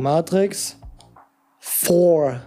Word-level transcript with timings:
Matrix 0.00 0.76
4 1.60 2.40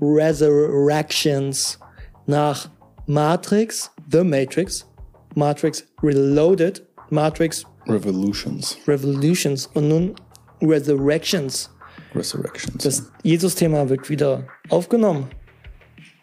Resurrections 0.00 1.78
nach 2.26 2.68
Matrix, 3.06 3.90
The 4.10 4.24
Matrix, 4.24 4.84
Matrix 5.36 5.84
Reloaded, 6.02 6.82
Matrix 7.10 7.64
Revolutions. 7.86 8.76
Revolutions 8.86 9.68
und 9.74 9.88
nun 9.88 10.14
Resurrections. 10.60 11.70
Resurrections. 12.14 12.82
Das 12.82 13.10
Jesus-Thema 13.22 13.88
wird 13.88 14.08
wieder 14.08 14.46
aufgenommen. 14.68 15.28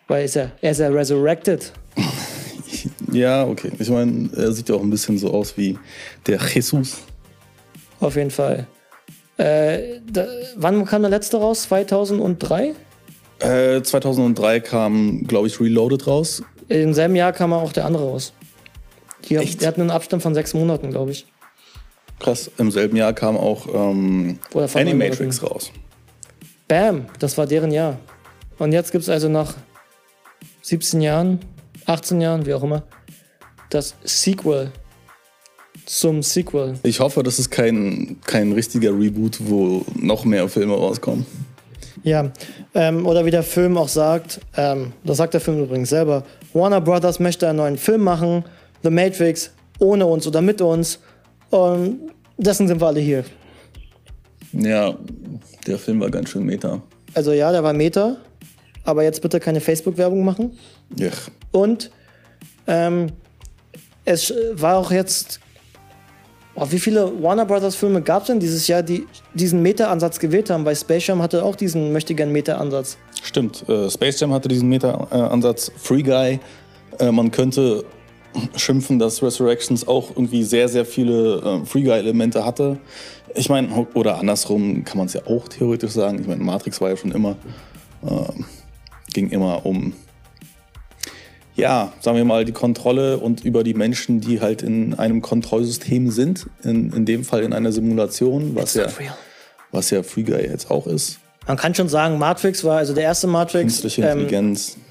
Weil 0.07 0.25
ist 0.25 0.35
er, 0.35 0.51
er 0.61 0.71
ist 0.71 0.79
ja 0.79 0.89
resurrected. 0.89 1.71
ja, 3.11 3.45
okay. 3.45 3.71
Ich 3.79 3.89
meine, 3.89 4.29
er 4.35 4.51
sieht 4.51 4.69
ja 4.69 4.75
auch 4.75 4.81
ein 4.81 4.89
bisschen 4.89 5.17
so 5.17 5.31
aus 5.31 5.55
wie 5.57 5.77
der 6.27 6.39
Jesus. 6.41 6.97
Auf 7.99 8.15
jeden 8.15 8.31
Fall. 8.31 8.67
Äh, 9.39 10.01
da, 10.05 10.27
wann 10.57 10.83
kam 10.85 11.01
der 11.01 11.09
letzte 11.09 11.37
raus? 11.37 11.63
2003? 11.63 12.75
Äh, 13.39 13.81
2003 13.81 14.59
kam, 14.59 15.23
glaube 15.27 15.47
ich, 15.47 15.61
Reloaded 15.61 16.07
raus. 16.07 16.43
Im 16.67 16.93
selben 16.93 17.15
Jahr 17.15 17.31
kam 17.31 17.53
auch 17.53 17.71
der 17.71 17.85
andere 17.85 18.03
raus. 18.03 18.33
Die, 19.29 19.37
die 19.37 19.65
hatten 19.65 19.81
einen 19.81 19.91
Abstand 19.91 20.21
von 20.21 20.33
sechs 20.33 20.53
Monaten, 20.53 20.91
glaube 20.91 21.11
ich. 21.11 21.25
Krass, 22.19 22.51
im 22.57 22.69
selben 22.69 22.97
Jahr 22.97 23.13
kam 23.13 23.37
auch 23.37 23.67
ähm, 23.73 24.39
Animatrix 24.73 25.41
raus. 25.41 25.71
Bam, 26.67 27.05
das 27.19 27.37
war 27.37 27.47
deren 27.47 27.71
Jahr. 27.71 27.97
Und 28.57 28.73
jetzt 28.73 28.91
gibt 28.91 29.03
es 29.03 29.09
also 29.09 29.29
nach 29.29 29.55
17 30.63 30.99
Jahren, 30.99 31.39
18 31.85 32.19
Jahren, 32.19 32.45
wie 32.45 32.53
auch 32.53 32.63
immer, 32.63 32.83
das 33.69 33.95
Sequel 34.03 34.73
zum 35.89 36.21
Sequel. 36.21 36.75
Ich 36.83 36.99
hoffe, 36.99 37.23
das 37.23 37.39
ist 37.39 37.49
kein, 37.49 38.17
kein 38.23 38.51
richtiger 38.51 38.91
Reboot, 38.91 39.39
wo 39.39 39.83
noch 39.95 40.23
mehr 40.23 40.47
Filme 40.47 40.75
rauskommen. 40.75 41.25
Ja, 42.03 42.31
ähm, 42.75 43.07
oder 43.07 43.25
wie 43.25 43.31
der 43.31 43.41
Film 43.41 43.75
auch 43.75 43.87
sagt, 43.87 44.39
ähm, 44.55 44.93
das 45.03 45.17
sagt 45.17 45.33
der 45.33 45.41
Film 45.41 45.63
übrigens 45.63 45.89
selber, 45.89 46.23
Warner 46.53 46.79
Brothers 46.79 47.19
möchte 47.19 47.49
einen 47.49 47.57
neuen 47.57 47.77
Film 47.77 48.03
machen, 48.03 48.45
The 48.83 48.91
Matrix, 48.91 49.51
ohne 49.79 50.05
uns 50.05 50.27
oder 50.27 50.41
mit 50.41 50.61
uns. 50.61 50.99
Und 51.49 52.11
dessen 52.37 52.67
sind 52.67 52.79
wir 52.79 52.87
alle 52.87 52.99
hier. 52.99 53.25
Ja, 54.53 54.95
der 55.65 55.79
Film 55.79 55.99
war 56.01 56.11
ganz 56.11 56.29
schön 56.29 56.43
meta. 56.43 56.83
Also 57.15 57.33
ja, 57.33 57.51
der 57.51 57.63
war 57.63 57.73
meta, 57.73 58.17
aber 58.83 59.03
jetzt 59.03 59.23
bitte 59.23 59.39
keine 59.39 59.59
Facebook-Werbung 59.59 60.23
machen. 60.23 60.55
Ja. 60.95 61.09
Und 61.51 61.89
ähm, 62.67 63.07
es 64.05 64.31
war 64.53 64.77
auch 64.77 64.91
jetzt 64.91 65.39
Oh, 66.61 66.67
wie 66.69 66.79
viele 66.79 67.23
Warner 67.23 67.45
Brothers 67.45 67.75
Filme 67.75 68.01
gab 68.01 68.23
es 68.23 68.27
denn 68.27 68.39
dieses 68.39 68.67
Jahr, 68.67 68.83
die 68.83 69.07
diesen 69.33 69.61
Meta-Ansatz 69.61 70.19
gewählt 70.19 70.49
haben? 70.49 70.65
Weil 70.65 70.75
Space 70.75 71.07
Jam 71.07 71.21
hatte 71.21 71.43
auch 71.43 71.55
diesen 71.55 71.93
möchtegern 71.93 72.31
Meta-Ansatz. 72.33 72.97
Stimmt, 73.23 73.67
äh, 73.69 73.89
Space 73.89 74.19
Jam 74.19 74.33
hatte 74.33 74.49
diesen 74.49 74.67
Meta-Ansatz. 74.67 75.71
Free 75.77 76.03
Guy, 76.03 76.39
äh, 76.99 77.11
man 77.11 77.31
könnte 77.31 77.85
schimpfen, 78.57 78.99
dass 78.99 79.23
Resurrections 79.23 79.87
auch 79.87 80.09
irgendwie 80.11 80.43
sehr, 80.43 80.67
sehr 80.67 80.85
viele 80.85 81.37
äh, 81.37 81.65
Free 81.65 81.83
Guy-Elemente 81.83 82.43
hatte. 82.43 82.77
Ich 83.35 83.47
meine, 83.47 83.87
oder 83.93 84.19
andersrum 84.19 84.83
kann 84.83 84.97
man 84.97 85.07
es 85.07 85.13
ja 85.13 85.21
auch 85.27 85.47
theoretisch 85.47 85.91
sagen. 85.91 86.19
Ich 86.19 86.27
meine, 86.27 86.43
Matrix 86.43 86.81
war 86.81 86.89
ja 86.89 86.97
schon 86.97 87.11
immer, 87.11 87.37
äh, 88.05 88.43
ging 89.13 89.29
immer 89.29 89.65
um 89.65 89.93
ja, 91.59 91.93
sagen 91.99 92.17
wir 92.17 92.25
mal, 92.25 92.45
die 92.45 92.51
Kontrolle 92.51 93.17
und 93.17 93.43
über 93.43 93.63
die 93.63 93.73
Menschen, 93.73 94.21
die 94.21 94.41
halt 94.41 94.61
in 94.61 94.93
einem 94.95 95.21
Kontrollsystem 95.21 96.11
sind, 96.11 96.47
in, 96.63 96.91
in 96.93 97.05
dem 97.05 97.23
Fall 97.23 97.43
in 97.43 97.53
einer 97.53 97.71
Simulation, 97.71 98.55
was 98.55 98.73
ja, 98.73 98.87
was 99.71 99.89
ja 99.89 100.03
Free 100.03 100.23
Guy 100.23 100.41
jetzt 100.41 100.71
auch 100.71 100.87
ist. 100.87 101.19
Man 101.47 101.57
kann 101.57 101.73
schon 101.73 101.89
sagen, 101.89 102.17
Matrix 102.17 102.63
war 102.63 102.77
also 102.77 102.93
der 102.93 103.03
erste 103.03 103.27
Matrix. 103.27 103.81
Künstliche 103.81 104.03
ähm, 104.03 104.19
Intelligenz. 104.19 104.75
Ähm, 104.75 104.83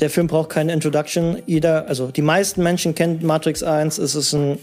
der 0.00 0.10
Film 0.10 0.26
braucht 0.26 0.50
keine 0.50 0.72
Introduction. 0.72 1.38
Jeder, 1.46 1.86
also 1.86 2.08
die 2.08 2.22
meisten 2.22 2.62
Menschen 2.62 2.94
kennen 2.94 3.24
Matrix 3.24 3.62
1. 3.62 3.98
Es 3.98 4.14
ist 4.14 4.32
ein 4.32 4.58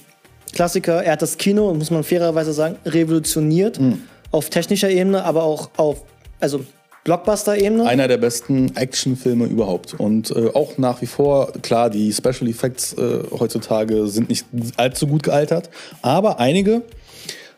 Klassiker. 0.52 1.04
Er 1.04 1.14
hat 1.14 1.22
das 1.22 1.38
Kino, 1.38 1.74
muss 1.74 1.92
man 1.92 2.04
fairerweise 2.04 2.52
sagen, 2.52 2.76
revolutioniert. 2.86 3.80
Mhm. 3.80 4.02
Auf 4.32 4.50
technischer 4.50 4.90
Ebene, 4.90 5.24
aber 5.24 5.44
auch 5.44 5.70
auf, 5.78 6.04
also 6.40 6.66
Blockbuster-Ebene. 7.10 7.88
Einer 7.88 8.08
der 8.08 8.18
besten 8.18 8.76
Actionfilme 8.76 9.46
überhaupt. 9.46 9.96
Und 9.96 10.30
äh, 10.30 10.50
auch 10.54 10.78
nach 10.78 11.02
wie 11.02 11.08
vor, 11.08 11.52
klar, 11.64 11.90
die 11.90 12.14
Special 12.14 12.48
Effects 12.48 12.94
äh, 12.94 13.22
heutzutage 13.32 14.06
sind 14.06 14.30
nicht 14.30 14.46
allzu 14.78 15.08
gut 15.08 15.24
gealtert, 15.24 15.72
aber 16.04 16.40
einige 16.40 16.84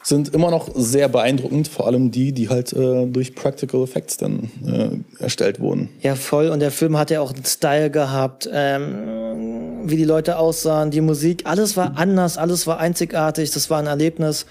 sind 0.04 0.34
immer 0.34 0.52
noch 0.52 0.70
sehr 0.74 1.10
beeindruckend, 1.10 1.68
vor 1.68 1.86
allem 1.86 2.12
die, 2.12 2.32
die 2.32 2.48
halt 2.48 2.72
äh, 2.72 3.06
durch 3.08 3.36
Practical 3.36 3.84
Effects 3.84 4.16
dann 4.16 4.50
äh, 4.66 5.22
erstellt 5.22 5.60
wurden. 5.60 5.90
Ja, 6.00 6.16
voll. 6.16 6.48
Und 6.48 6.62
der 6.62 6.72
Film 6.72 6.98
hat 6.98 7.12
ja 7.12 7.20
auch 7.20 7.34
einen 7.34 7.44
Style 7.44 7.92
gehabt, 7.92 8.50
ähm, 8.54 9.82
wie 9.84 9.98
die 9.98 10.06
Leute 10.06 10.38
aussahen, 10.38 10.92
die 10.92 11.02
Musik, 11.02 11.42
alles 11.44 11.76
war 11.76 11.98
anders, 11.98 12.38
alles 12.38 12.68
war 12.68 12.80
einzigartig, 12.80 13.52
das 13.52 13.70
war 13.70 13.80
ein 13.80 13.88
Erlebnis. 13.88 14.46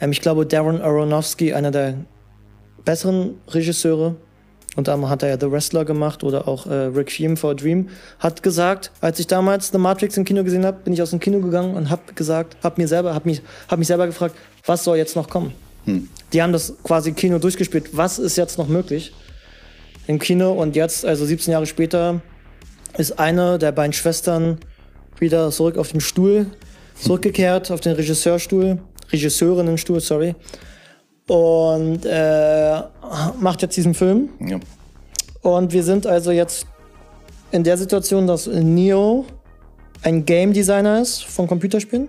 Ähm, 0.00 0.12
ich 0.12 0.20
glaube, 0.20 0.46
Darren 0.46 0.80
Aronofsky, 0.80 1.52
einer 1.52 1.72
der 1.72 1.94
besseren 2.84 3.34
Regisseure, 3.48 4.14
und 4.76 4.88
dann 4.88 5.08
hat 5.08 5.22
er 5.22 5.30
ja 5.30 5.40
The 5.40 5.50
Wrestler 5.50 5.84
gemacht 5.84 6.22
oder 6.22 6.46
auch 6.46 6.66
äh, 6.66 6.74
Requiem 6.74 7.36
for 7.36 7.50
a 7.50 7.54
Dream, 7.54 7.88
hat 8.18 8.42
gesagt, 8.42 8.92
als 9.00 9.18
ich 9.18 9.26
damals 9.26 9.70
The 9.72 9.78
Matrix 9.78 10.16
im 10.16 10.24
Kino 10.24 10.44
gesehen 10.44 10.64
habe, 10.64 10.78
bin 10.84 10.92
ich 10.92 11.02
aus 11.02 11.10
dem 11.10 11.18
Kino 11.18 11.40
gegangen 11.40 11.74
und 11.74 11.90
habe 11.90 12.12
gesagt, 12.14 12.56
habe 12.62 12.80
mir 12.80 12.86
selber, 12.86 13.14
habe 13.14 13.28
mich, 13.28 13.42
hab 13.68 13.78
mich 13.78 13.88
selber 13.88 14.06
gefragt, 14.06 14.36
was 14.66 14.84
soll 14.84 14.98
jetzt 14.98 15.16
noch 15.16 15.28
kommen? 15.28 15.52
Hm. 15.86 16.08
Die 16.32 16.42
haben 16.42 16.52
das 16.52 16.74
quasi 16.82 17.12
Kino 17.12 17.38
durchgespielt. 17.38 17.96
Was 17.96 18.18
ist 18.18 18.36
jetzt 18.36 18.58
noch 18.58 18.68
möglich 18.68 19.12
im 20.06 20.18
Kino? 20.18 20.52
Und 20.52 20.76
jetzt, 20.76 21.04
also 21.04 21.24
17 21.24 21.52
Jahre 21.52 21.66
später, 21.66 22.20
ist 22.98 23.18
eine 23.18 23.58
der 23.58 23.72
beiden 23.72 23.92
Schwestern 23.92 24.58
wieder 25.18 25.50
zurück 25.50 25.78
auf 25.78 25.92
den 25.92 26.00
Stuhl, 26.00 26.46
zurückgekehrt, 27.00 27.70
auf 27.70 27.80
den 27.80 27.92
Regisseurstuhl, 27.92 28.78
Regisseurinnenstuhl, 29.10 30.00
sorry 30.00 30.34
und 31.28 32.06
äh, 32.06 32.80
macht 33.40 33.62
jetzt 33.62 33.76
diesen 33.76 33.94
Film. 33.94 34.28
Ja. 34.40 34.58
Und 35.42 35.72
wir 35.72 35.82
sind 35.82 36.06
also 36.06 36.30
jetzt 36.30 36.66
in 37.52 37.62
der 37.62 37.78
Situation, 37.78 38.26
dass 38.26 38.46
Neo 38.46 39.24
ein 40.02 40.24
Game 40.24 40.52
Designer 40.52 41.00
ist 41.00 41.24
von 41.24 41.46
Computerspielen. 41.46 42.08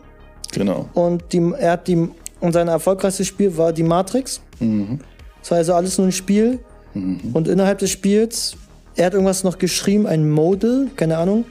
Genau. 0.52 0.90
Und 0.94 1.24
die, 1.32 1.54
er 1.58 1.74
hat 1.74 1.88
die, 1.88 2.10
und 2.40 2.54
sein 2.54 2.68
erfolgreichstes 2.68 3.28
Spiel 3.28 3.56
war 3.58 3.74
die 3.74 3.84
Matrix. 3.84 4.42
Mhm. 4.60 5.00
Das 5.42 5.52
war 5.52 5.58
also 5.60 5.74
alles 5.74 5.98
nur 5.98 6.08
ein 6.08 6.12
Spiel. 6.12 6.60
Mhm. 6.94 7.20
Und 7.34 7.48
innerhalb 7.48 7.80
des 7.80 7.92
Spiels, 7.92 8.56
er 8.96 9.08
hat 9.08 9.14
irgendwas 9.14 9.44
noch 9.44 9.58
geschrieben, 9.58 10.08
ein 10.08 10.30
Model, 10.30 10.90
keine 10.96 11.18
Ahnung. 11.18 11.46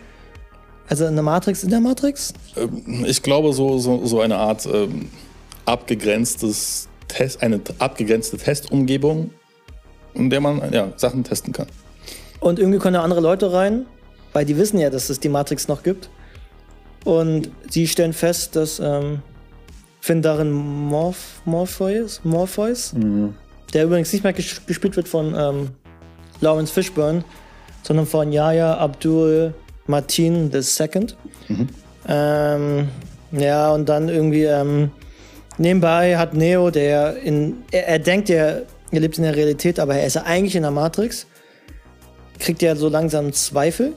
Also 0.88 1.04
eine 1.04 1.22
Matrix 1.22 1.64
in 1.64 1.70
der 1.70 1.80
Matrix? 1.80 2.32
Ähm, 2.56 3.04
ich 3.06 3.22
glaube, 3.22 3.52
so, 3.52 3.78
so, 3.78 4.04
so 4.06 4.20
eine 4.20 4.36
Art 4.36 4.66
ähm, 4.66 5.08
abgegrenztes 5.64 6.88
Test, 7.08 7.42
eine 7.42 7.60
abgegrenzte 7.78 8.36
Testumgebung, 8.36 9.30
in 10.14 10.30
der 10.30 10.40
man 10.40 10.72
ja, 10.72 10.92
Sachen 10.96 11.24
testen 11.24 11.52
kann. 11.52 11.66
Und 12.40 12.58
irgendwie 12.58 12.78
können 12.78 12.96
andere 12.96 13.20
Leute 13.20 13.52
rein, 13.52 13.86
weil 14.32 14.44
die 14.44 14.56
wissen 14.56 14.78
ja, 14.78 14.90
dass 14.90 15.10
es 15.10 15.20
die 15.20 15.28
Matrix 15.28 15.68
noch 15.68 15.82
gibt. 15.82 16.10
Und 17.04 17.50
sie 17.70 17.86
stellen 17.86 18.12
fest, 18.12 18.56
dass 18.56 18.80
ähm, 18.80 19.20
Finn 20.00 20.22
darin 20.22 20.50
Morph 20.50 21.40
Morpheus, 21.44 22.20
Morpheus 22.24 22.92
mhm. 22.92 23.34
der 23.72 23.84
übrigens 23.84 24.12
nicht 24.12 24.24
mehr 24.24 24.32
gespielt 24.32 24.96
wird 24.96 25.08
von 25.08 25.34
ähm, 25.36 25.70
Lawrence 26.40 26.72
Fishburne, 26.72 27.24
sondern 27.82 28.06
von 28.06 28.32
Yahya 28.32 28.78
Abdul 28.78 29.54
Martin 29.86 30.50
II. 30.52 31.06
Mhm. 31.48 31.68
Ähm, 32.08 32.88
ja, 33.32 33.70
und 33.70 33.88
dann 33.88 34.08
irgendwie 34.08 34.44
ähm, 34.44 34.90
Nebenbei 35.58 36.16
hat 36.16 36.34
Neo, 36.34 36.70
der 36.70 37.16
in. 37.16 37.64
Er, 37.70 37.88
er 37.88 37.98
denkt, 37.98 38.30
er, 38.30 38.62
er 38.90 39.00
lebt 39.00 39.16
in 39.18 39.24
der 39.24 39.36
Realität, 39.36 39.78
aber 39.78 39.94
er 39.94 40.06
ist 40.06 40.14
ja 40.14 40.22
eigentlich 40.22 40.56
in 40.56 40.62
der 40.62 40.70
Matrix. 40.70 41.26
Kriegt 42.38 42.60
ja 42.62 42.76
so 42.76 42.88
langsam 42.88 43.32
Zweifel. 43.32 43.94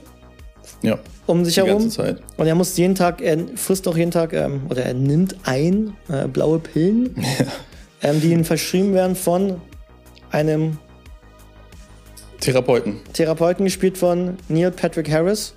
Ja. 0.82 0.98
Um 1.26 1.44
sich 1.44 1.58
herum. 1.58 1.90
Und 2.36 2.46
er 2.46 2.54
muss 2.54 2.76
jeden 2.76 2.94
Tag, 2.94 3.20
er 3.20 3.38
frisst 3.54 3.86
auch 3.86 3.96
jeden 3.96 4.10
Tag, 4.10 4.32
ähm, 4.32 4.62
oder 4.68 4.84
er 4.84 4.94
nimmt 4.94 5.36
ein 5.44 5.94
äh, 6.08 6.26
blaue 6.26 6.58
Pillen, 6.58 7.14
ja. 7.38 7.46
ähm, 8.02 8.20
die 8.20 8.32
ihm 8.32 8.44
verschrieben 8.44 8.94
werden 8.94 9.14
von 9.14 9.60
einem 10.30 10.78
Therapeuten. 12.40 13.00
Therapeuten 13.12 13.66
gespielt 13.66 13.98
von 13.98 14.38
Neil 14.48 14.70
Patrick 14.70 15.10
Harris. 15.10 15.54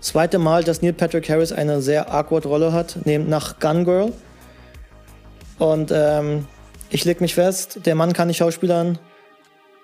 Zweite 0.00 0.38
Mal, 0.38 0.62
dass 0.62 0.82
Neil 0.82 0.92
Patrick 0.92 1.28
Harris 1.28 1.52
eine 1.52 1.82
sehr 1.82 2.12
awkward 2.12 2.46
Rolle 2.46 2.72
hat, 2.72 2.98
neben 3.04 3.28
nach 3.28 3.58
Gun 3.58 3.84
Girl. 3.84 4.12
Und 5.58 5.90
ähm, 5.94 6.46
ich 6.90 7.04
leg 7.04 7.20
mich 7.20 7.34
fest, 7.34 7.80
der 7.84 7.94
Mann 7.94 8.12
kann 8.12 8.28
nicht 8.28 8.38
schauspielern. 8.38 8.98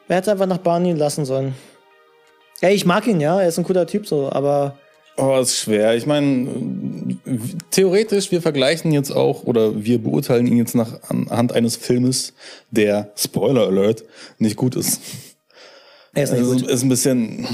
Er 0.09 0.17
hätte 0.17 0.33
einfach 0.33 0.47
nach 0.47 0.59
Barney 0.59 0.93
lassen 0.93 1.25
sollen. 1.25 1.55
Ey, 2.61 2.75
ich 2.75 2.85
mag 2.87 3.07
ihn, 3.07 3.21
ja, 3.21 3.41
er 3.41 3.49
ist 3.49 3.59
ein 3.59 3.65
cooler 3.65 3.87
Typ 3.87 4.07
so, 4.07 4.31
aber 4.33 4.77
Oh, 5.21 5.37
ist 5.41 5.57
schwer. 5.59 5.97
Ich 5.97 6.07
meine, 6.07 6.49
theoretisch, 7.73 8.31
wir 8.31 8.41
vergleichen 8.41 8.93
jetzt 8.93 9.11
auch 9.11 9.43
oder 9.43 9.85
wir 9.85 10.01
beurteilen 10.01 10.47
ihn 10.47 10.57
jetzt 10.59 10.77
nach 10.77 11.01
anhand 11.09 11.53
eines 11.53 11.75
Filmes, 11.77 12.35
der, 12.71 13.11
Spoiler 13.17 13.67
Alert, 13.67 14.05
nicht 14.39 14.55
gut 14.57 14.77
ist. 14.77 15.01
Er 16.15 16.23
ist 16.23 16.31
nicht 16.33 16.41
Also, 16.43 16.53
gut. 16.55 16.69
ist 16.71 16.83
ein 16.85 16.89
bisschen, 16.89 17.49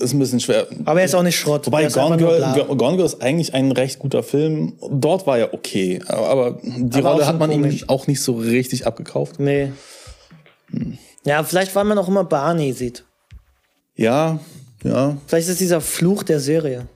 ist 0.00 0.12
ein 0.12 0.18
bisschen 0.18 0.40
schwer. 0.40 0.66
Aber 0.84 1.00
er 1.00 1.06
ist 1.06 1.14
auch 1.14 1.22
nicht 1.22 1.38
Schrott. 1.38 1.66
Wobei 1.66 1.84
ist 1.84 1.94
Gone 1.94 2.16
Girl. 2.16 2.40
Gone 2.76 2.96
Girl 2.96 3.06
ist 3.06 3.22
eigentlich 3.22 3.54
ein 3.54 3.72
recht 3.72 3.98
guter 3.98 4.22
Film. 4.22 4.74
Dort 4.90 5.26
war 5.26 5.38
er 5.38 5.54
okay, 5.54 6.00
aber, 6.06 6.58
die 6.62 6.98
Aber 6.98 7.12
Rolle 7.12 7.26
hat 7.26 7.38
man 7.38 7.50
ihm 7.50 7.80
auch 7.88 8.06
nicht 8.06 8.22
so 8.22 8.34
richtig 8.34 8.86
abgekauft. 8.86 9.38
Nee. 9.38 9.72
Ja, 11.24 11.42
vielleicht, 11.44 11.74
weil 11.74 11.84
man 11.84 11.98
auch 11.98 12.08
immer 12.08 12.24
Barney 12.24 12.72
sieht. 12.72 13.04
Ja, 13.96 14.38
ja. 14.84 15.16
Vielleicht 15.26 15.48
ist 15.48 15.54
es 15.54 15.58
dieser 15.58 15.80
Fluch 15.80 16.22
der 16.22 16.40
Serie. 16.40 16.86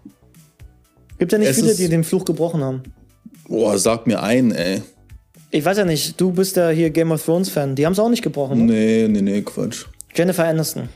Gibt 1.18 1.32
ja 1.32 1.38
nicht 1.38 1.48
Es 1.48 1.56
viele, 1.56 1.74
die 1.74 1.88
den 1.88 2.04
Fluch 2.04 2.24
gebrochen 2.24 2.62
haben. 2.62 2.82
Boah, 3.48 3.78
sag 3.78 4.06
mir 4.06 4.22
ein, 4.22 4.52
ey. 4.52 4.82
Ich 5.50 5.64
weiß 5.64 5.78
ja 5.78 5.84
nicht, 5.84 6.18
du 6.20 6.32
bist 6.32 6.56
ja 6.56 6.70
hier 6.70 6.90
Game 6.90 7.12
of 7.12 7.24
Thrones 7.24 7.50
Fan. 7.50 7.74
Die 7.74 7.84
haben 7.84 7.92
es 7.92 7.98
auch 7.98 8.08
nicht 8.08 8.22
gebrochen. 8.22 8.66
Ne? 8.66 8.72
Nee, 8.72 9.08
nee, 9.08 9.20
nee, 9.20 9.42
Quatsch. 9.42 9.84
Jennifer 10.14 10.44
Aniston. 10.44 10.88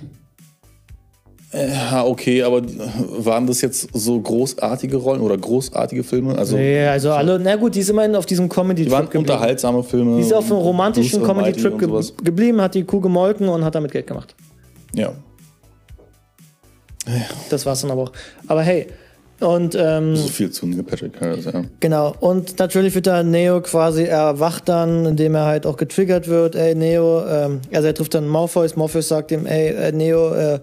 Ja, 1.57 2.05
okay, 2.05 2.43
aber 2.43 2.63
waren 3.09 3.47
das 3.47 3.63
jetzt 3.63 3.89
so 3.93 4.21
großartige 4.21 4.97
Rollen 4.97 5.23
oder 5.23 5.39
großartige 5.39 6.05
Filme? 6.05 6.37
Also, 6.37 6.57
Nee, 6.57 6.87
also 6.87 7.13
alle, 7.13 7.39
na 7.39 7.57
gut, 7.57 7.75
die 7.75 7.81
ist 7.81 7.89
immerhin 7.89 8.15
auf 8.15 8.27
diesem 8.27 8.49
die 8.49 8.51
waren 8.57 8.67
Comedy-Trip 8.67 9.11
geblieben. 9.11 9.33
unterhaltsame 9.33 9.83
Filme. 9.83 10.17
Die 10.17 10.23
ist 10.23 10.35
auf 10.35 10.45
einem 10.51 10.61
romantischen 10.61 11.23
Comedy-Trip 11.23 11.79
ge 11.79 11.89
geblieben, 12.23 12.61
hat 12.61 12.75
die 12.75 12.85
Kuh 12.85 13.01
gemolken 13.01 13.49
und 13.49 13.65
hat 13.65 13.75
damit 13.75 13.93
Geld 13.93 14.07
gemacht. 14.07 14.35
Ja. 14.95 15.13
Das 17.49 17.65
war's 17.65 17.81
dann 17.83 17.91
aber 17.91 18.03
auch. 18.03 18.13
Aber 18.49 18.63
hey, 18.63 18.89
und 19.41 19.75
ähm, 19.79 20.17
So 20.17 20.29
viel 20.29 20.51
zu 20.51 20.67
Neil 20.67 20.83
Patrick 20.83 21.21
Harris, 21.21 21.45
ja. 21.45 21.63
Genau, 21.81 22.15
und 22.21 22.59
natürlich 22.59 22.95
wird 22.95 23.07
da 23.07 23.23
Neo 23.23 23.61
quasi 23.61 24.05
erwacht 24.05 24.69
dann, 24.69 25.05
indem 25.05 25.35
er 25.35 25.45
halt 25.45 25.67
auch 25.67 25.77
getriggert 25.77 26.27
wird. 26.29 26.55
Ey, 26.55 26.75
Neo, 26.75 27.25
ähm, 27.27 27.61
also 27.73 27.87
er 27.87 27.95
trifft 27.95 28.15
dann 28.15 28.29
Morpheus. 28.29 28.77
Morpheus 28.77 29.09
sagt 29.09 29.31
ihm, 29.33 29.47
ey, 29.47 29.69
äh, 29.69 29.93
Neo, 29.93 30.33
äh, 30.35 30.59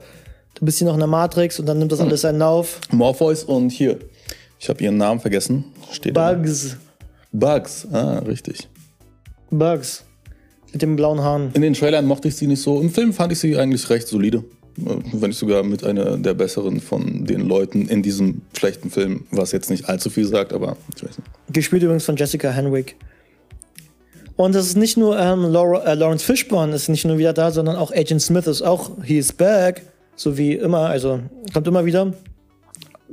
du 0.56 0.66
bist 0.66 0.78
hier 0.78 0.88
noch 0.88 0.94
in 0.94 1.00
der 1.00 1.08
Matrix 1.08 1.60
und 1.60 1.66
dann 1.66 1.80
nimmt 1.80 1.92
das 1.92 2.00
alles 2.00 2.22
seinen 2.22 2.40
Lauf. 2.40 2.80
Morpheus 2.92 3.44
und 3.44 3.70
hier. 3.70 4.00
Ich 4.60 4.70
habe 4.70 4.84
ihren 4.84 4.98
Namen 4.98 5.20
vergessen. 5.20 5.66
Steht 5.92 6.16
da. 6.16 6.34
Bugs, 6.34 6.78
Bugs, 7.32 7.88
ah, 7.92 8.20
richtig. 8.20 8.70
Bugs. 9.50 10.06
Mit 10.72 10.82
dem 10.82 10.96
blauen 10.96 11.22
Haaren. 11.22 11.52
In 11.54 11.62
den 11.62 11.74
Trailern 11.74 12.06
mochte 12.06 12.30
ich 12.30 12.36
sie 12.36 12.48
nicht 12.48 12.62
so. 12.62 12.82
Im 12.82 12.90
Film 12.90 13.14
fand 13.14 13.32
ich 13.32 13.40
sie 13.40 13.58
eigentlich 13.58 13.90
recht 13.90 14.08
solide. 14.08 14.44
Äh, 14.78 14.96
Wenn 15.12 15.30
nicht 15.30 15.38
sogar 15.38 15.64
mit 15.64 15.84
einer 15.84 16.18
der 16.18 16.34
besseren 16.34 16.80
von 16.82 17.26
den 17.26 17.42
Leuten 17.42 17.88
in 17.88 18.02
diesem 18.02 18.42
schlechten 18.58 18.90
Film, 18.90 19.28
was 19.30 19.52
jetzt 19.52 19.70
nicht 19.70 19.88
allzu 19.88 20.10
viel 20.10 20.26
sagt, 20.26 20.52
aber 20.52 20.78
ich 20.96 21.04
weiß 21.04 21.18
nicht. 21.18 21.30
Gespielt 21.52 21.84
übrigens 21.84 22.06
von 22.06 22.16
Jessica 22.16 22.50
Henwick. 22.50 22.96
Und 24.36 24.56
es 24.56 24.66
ist 24.66 24.78
nicht 24.78 24.98
nur 24.98 25.20
ähm, 25.20 25.44
Laura, 25.44 25.84
äh, 25.84 25.94
Lawrence 25.94 26.26
Fishburne 26.26 26.74
ist 26.74 26.90
nicht 26.90 27.06
nur 27.06 27.20
wieder 27.20 27.34
da, 27.34 27.52
sondern 27.52 27.76
auch 27.76 27.92
Agent 27.92 28.22
Smith 28.22 28.48
ist 28.48 28.64
auch, 28.64 28.92
he 29.04 29.20
is 29.20 29.32
back, 29.32 29.84
so 30.15 30.38
wie 30.38 30.54
immer, 30.54 30.88
also 30.89 31.19
kommt 31.54 31.68
immer 31.68 31.86
wieder. 31.86 32.13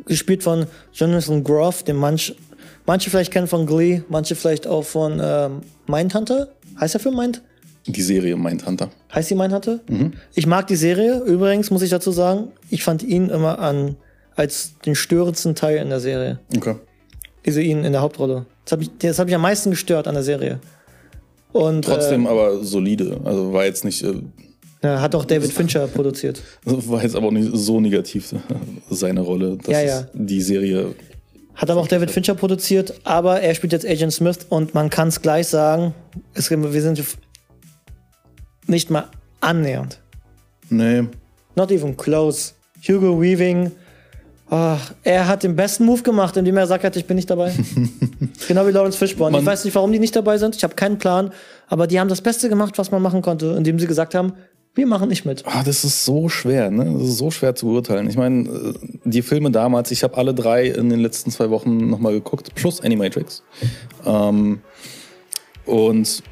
Gespielt 0.07 0.43
von 0.43 0.67
Jonathan 0.93 1.45
Groff, 1.45 1.83
den 1.83 1.97
manch, 1.97 2.35
manche 2.87 3.11
vielleicht 3.11 3.33
kennen 3.33 3.47
von 3.47 3.67
Glee, 3.67 4.03
manche 4.09 4.35
vielleicht 4.35 4.67
auch 4.67 4.85
von 4.85 5.21
ähm, 5.23 5.61
Mindhunter. 5.87 6.49
Heißt 6.79 6.95
der 6.95 7.01
Film 7.01 7.17
Mind? 7.17 7.43
Die 7.87 8.03
Serie 8.03 8.37
Mindhunter. 8.37 8.91
Heißt 9.15 9.31
die 9.31 9.35
Mindhunter? 9.35 9.81
Ich 10.35 10.47
mag 10.47 10.67
die 10.67 10.77
Serie, 10.77 11.21
übrigens 11.21 11.71
muss 11.71 11.83
ich 11.83 11.91
dazu 11.91 12.13
sagen, 12.13 12.49
ich 12.69 12.85
fand 12.85 13.03
ihn 13.03 13.29
immer 13.29 13.59
an 13.59 13.97
als 14.37 14.79
den 14.87 14.95
störendsten 14.95 15.55
Teil 15.55 15.79
in 15.79 15.89
der 15.89 16.01
Serie. 16.01 16.39
Okay. 16.57 16.77
Also 17.47 17.61
ihn 17.61 17.85
in 17.85 17.93
der 17.93 18.03
Hauptrolle. 18.03 18.47
Das 18.65 18.73
hat 18.73 18.79
mich, 18.81 18.91
das 18.99 19.19
hat 19.19 19.27
mich 19.27 19.35
am 19.35 19.43
meisten 19.43 19.71
gestört 19.71 20.07
an 20.07 20.15
der 20.15 20.23
Serie. 20.23 20.61
Und 21.53 21.85
Trotzdem 21.85 22.27
aber 22.27 22.63
solide. 22.63 23.21
Also 23.25 23.53
war 23.53 23.65
jetzt 23.65 23.85
nicht, 23.85 24.03
äh, 24.03 24.11
äh, 24.11 24.23
ja, 24.83 25.01
hat 25.01 25.15
auch 25.15 25.25
David 25.25 25.53
Fincher 25.53 25.87
produziert. 25.89 26.43
war 26.65 27.03
jetzt 27.03 27.15
aber 27.17 27.27
auch 27.29 27.33
nicht 27.33 27.51
so 27.53 27.81
negativ 27.81 28.35
seine 28.91 29.21
Rolle, 29.21 29.57
dass 29.59 29.69
Ja, 29.69 29.81
ja. 29.83 30.07
die 30.15 30.41
Serie. 30.41 30.95
Hat 31.55 31.69
aber 31.71 31.81
auch 31.81 31.89
David 31.89 32.11
Fincher 32.11 32.35
produziert, 32.35 32.95
aber 33.05 33.41
er 33.41 33.55
spielt 33.55 33.73
jetzt 33.75 33.87
Agent 33.87 34.13
Smith 34.15 34.39
und 34.49 34.73
man 34.75 34.89
kann 34.89 35.09
es 35.09 35.21
gleich 35.21 35.49
sagen, 35.49 35.93
es, 36.33 36.51
wir 36.51 36.83
sind 36.83 37.03
nicht 38.67 38.91
mal 38.91 39.09
annähernd. 39.41 40.01
Nee. 40.71 41.05
Not 41.57 41.71
even 41.73 41.97
close. 41.97 42.53
Hugo 42.89 43.21
Weaving, 43.21 43.73
ach, 44.49 44.93
er 45.03 45.27
hat 45.29 45.43
den 45.43 45.55
besten 45.57 45.85
Move 45.85 46.03
gemacht, 46.03 46.37
indem 46.39 46.57
er 46.57 46.63
gesagt 46.63 46.85
hat, 46.85 46.97
ich 46.97 47.05
bin 47.05 47.17
nicht 47.17 47.29
dabei. 47.29 47.53
genau 48.49 48.67
wie 48.67 48.71
Lawrence 48.71 48.97
Fishburne. 48.97 49.37
Ich 49.37 49.45
Man- 49.45 49.53
weiß 49.53 49.65
nicht, 49.65 49.75
warum 49.75 49.93
die 49.93 49.99
nicht 49.99 50.17
dabei 50.17 50.39
sind. 50.39 50.57
Ich 50.57 50.65
habe 50.65 50.75
keinen 50.75 50.99
Plan. 50.99 51.33
Aber 51.69 51.87
die 51.87 52.01
haben 52.01 52.09
das 52.09 52.21
Beste 52.23 52.49
gemacht, 52.49 52.79
was 52.79 52.91
man 52.91 53.03
machen 53.03 53.21
konnte, 53.23 53.55
indem 53.59 53.79
sie 53.79 53.87
gesagt 53.87 54.15
haben, 54.15 54.33
wir 54.75 54.87
machen 54.87 55.09
nicht 55.09 55.25
mit. 55.25 55.45
Ah, 55.47 55.63
das 55.65 55.85
ist 55.85 56.05
so 56.05 56.29
schwer, 56.29 56.71
ne? 56.71 56.85
Das 56.85 57.09
ist 57.09 57.19
so 57.19 57.31
schwer 57.31 57.55
zu 57.55 57.67
beurteilen. 57.67 58.09
Ich 58.09 58.17
meine, 58.17 58.49
äh, 58.49 58.75
die 59.05 59.23
Filme 59.23 59.51
damals, 59.51 59.91
ich 59.91 60.03
habe 60.03 60.17
alle 60.17 60.33
drei 60.33 60.67
in 60.67 60.89
den 60.89 61.01
letzten 61.01 61.31
zwei 61.31 61.51
Wochen 61.51 61.91
nochmal 61.91 62.13
geguckt, 62.13 62.55
plus 62.55 62.81
Animatrix. 62.81 63.43
Ähm, 64.07 64.61
und 65.67 66.23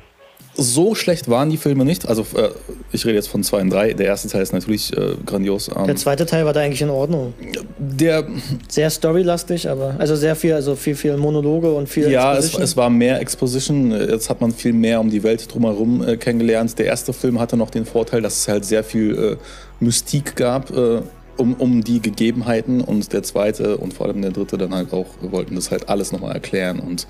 so 0.59 0.97
schlecht 0.97 1.31
waren 1.31 1.51
die 1.51 1.57
Filme 1.57 1.85
nicht. 1.85 2.09
Also 2.09 2.23
äh, 2.35 2.49
ich 2.93 3.07
rede 3.07 3.15
jetzt 3.15 3.29
von 3.29 3.43
zwei 3.45 3.61
und 3.61 3.71
drei. 3.71 3.93
Der 3.93 4.07
erste 4.07 4.29
Teil 4.29 4.43
ist 4.43 4.53
natürlich 4.53 4.95
äh, 4.97 5.15
grandios. 5.25 5.69
Ähm, 5.69 5.87
Der 5.87 5.97
zweite 5.97 6.27
Teil 6.27 6.45
war 6.45 6.53
da 6.53 6.61
eigentlich 6.61 6.83
in 6.83 6.91
Ordnung. 6.91 7.33
der, 7.79 8.27
Sehr 8.69 8.91
storylastig, 8.91 9.69
aber 9.69 9.95
also 9.99 10.17
sehr 10.17 10.35
viel, 10.35 10.53
also 10.55 10.75
viel, 10.75 10.97
viel 10.97 11.17
Monologe 11.17 11.73
und 11.73 11.89
viel 11.89 12.11
ja, 12.11 12.37
es, 12.37 12.59
es 12.59 12.77
war 12.77 12.91
mehr 12.91 13.21
Exposition. 13.21 13.93
Jetzt 13.93 14.29
hat 14.29 14.41
man 14.41 14.53
viel 14.53 14.73
mehr 14.73 15.01
um 15.01 15.11
die 15.11 15.23
Welt 15.23 15.53
drumherum 15.53 16.07
äh, 16.07 16.17
kennengelernt. 16.17 16.77
Der 16.79 16.87
erste 16.87 17.13
Film 17.13 17.39
hatte 17.39 17.57
noch 17.57 17.71
den 17.71 17.87
Vorteil, 17.87 18.21
dass 18.21 18.41
es 18.41 18.49
halt 18.49 18.65
sehr 18.65 18.83
viel 18.83 19.39
äh, 19.39 19.85
Mystik 19.85 20.35
gab. 20.35 20.77
Äh, 20.77 21.03
um, 21.37 21.55
um 21.55 21.85
die 21.85 22.03
Gegebenheiten 22.03 22.81
und 22.81 23.13
der 23.13 23.23
zweite 23.23 23.77
und 23.77 23.95
vor 23.95 24.07
allem 24.07 24.23
der 24.23 24.33
dritte 24.33 24.59
dann 24.59 24.75
halt 24.75 24.93
auch 24.93 25.07
wollten 25.21 25.55
das 25.55 25.71
halt 25.71 25.89
alles 25.89 26.11
nochmal 26.11 26.33
erklären 26.33 26.81
und 26.81 27.07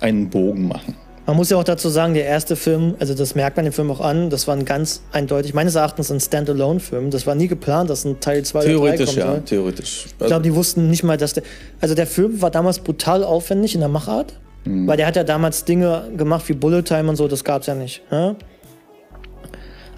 einen 0.00 0.30
Bogen 0.30 0.68
machen. 0.68 0.94
Man 1.28 1.36
muss 1.36 1.50
ja 1.50 1.58
auch 1.58 1.64
dazu 1.64 1.90
sagen, 1.90 2.14
der 2.14 2.24
erste 2.24 2.56
Film, 2.56 2.94
also 3.00 3.12
das 3.12 3.34
merkt 3.34 3.56
man 3.58 3.66
dem 3.66 3.74
Film 3.74 3.90
auch 3.90 4.00
an, 4.00 4.30
das 4.30 4.48
war 4.48 4.56
ein 4.56 4.64
ganz 4.64 5.02
eindeutig, 5.12 5.52
meines 5.52 5.74
Erachtens 5.74 6.10
ein 6.10 6.20
Standalone-Film. 6.20 7.10
Das 7.10 7.26
war 7.26 7.34
nie 7.34 7.48
geplant, 7.48 7.90
dass 7.90 8.06
ein 8.06 8.18
Teil 8.18 8.42
2 8.44 8.58
oder 8.60 8.66
3 8.66 8.72
Theoretisch, 8.72 9.06
kommen 9.08 9.18
ja, 9.18 9.26
soll. 9.32 9.40
theoretisch. 9.42 10.06
Ich 10.06 10.26
glaube, 10.26 10.42
die 10.42 10.54
wussten 10.54 10.88
nicht 10.88 11.02
mal, 11.04 11.18
dass 11.18 11.34
der. 11.34 11.42
Also 11.82 11.94
der 11.94 12.06
Film 12.06 12.40
war 12.40 12.50
damals 12.50 12.78
brutal 12.78 13.22
aufwendig 13.24 13.74
in 13.74 13.80
der 13.80 13.90
Machart, 13.90 14.32
Mhm. 14.64 14.86
weil 14.86 14.96
der 14.96 15.06
hat 15.06 15.16
ja 15.16 15.22
damals 15.24 15.66
Dinge 15.66 16.04
gemacht 16.16 16.48
wie 16.48 16.54
Bullet 16.54 16.80
Time 16.82 17.10
und 17.10 17.16
so, 17.16 17.28
das 17.28 17.44
gab's 17.44 17.66
ja 17.66 17.74
nicht. 17.74 18.00
Ja? 18.10 18.34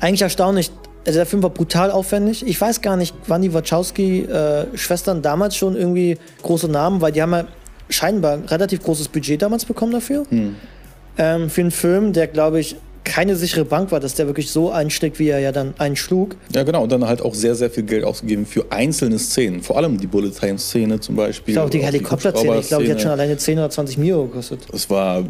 Eigentlich 0.00 0.22
erstaunlich. 0.22 0.72
Also 1.06 1.18
der 1.20 1.26
Film 1.26 1.44
war 1.44 1.50
brutal 1.50 1.92
aufwendig. 1.92 2.44
Ich 2.44 2.60
weiß 2.60 2.82
gar 2.82 2.96
nicht, 2.96 3.14
waren 3.28 3.40
die 3.40 3.54
Wachowski-Schwestern 3.54 5.22
damals 5.22 5.54
schon 5.56 5.76
irgendwie 5.76 6.18
große 6.42 6.66
Namen, 6.68 7.00
weil 7.00 7.12
die 7.12 7.22
haben 7.22 7.32
ja 7.32 7.44
scheinbar 7.88 8.32
ein 8.32 8.44
relativ 8.46 8.82
großes 8.82 9.06
Budget 9.08 9.40
damals 9.42 9.64
bekommen 9.64 9.92
dafür. 9.92 10.24
Hm. 10.28 10.56
Ähm, 11.20 11.50
für 11.50 11.60
einen 11.60 11.70
Film, 11.70 12.14
der, 12.14 12.28
glaube 12.28 12.60
ich, 12.60 12.76
keine 13.04 13.36
sichere 13.36 13.64
Bank 13.64 13.92
war, 13.92 14.00
dass 14.00 14.14
der 14.14 14.26
wirklich 14.26 14.50
so 14.50 14.70
einsteckt, 14.70 15.18
wie 15.18 15.28
er 15.28 15.38
ja 15.38 15.52
dann 15.52 15.74
einschlug. 15.76 16.36
Ja, 16.54 16.62
genau. 16.62 16.82
Und 16.82 16.92
dann 16.92 17.06
halt 17.06 17.20
auch 17.20 17.34
sehr, 17.34 17.54
sehr 17.54 17.70
viel 17.70 17.82
Geld 17.82 18.04
ausgegeben 18.04 18.46
für 18.46 18.66
einzelne 18.70 19.18
Szenen. 19.18 19.62
Vor 19.62 19.76
allem 19.76 19.98
die 19.98 20.06
Bullet 20.06 20.30
Time 20.30 20.58
Szene 20.58 20.98
zum 20.98 21.16
Beispiel. 21.16 21.52
Ich 21.52 21.56
glaube, 21.56 21.70
die 21.70 21.82
Helikopterszene, 21.82 22.60
ich 22.60 22.68
glaube, 22.68 22.84
die 22.84 22.92
hat 22.92 23.02
schon 23.02 23.10
alleine 23.10 23.36
10 23.36 23.58
oder 23.58 23.68
20 23.68 23.98
Mio 23.98 24.26
gekostet. 24.26 24.60
Es 24.72 24.88
war 24.88 25.24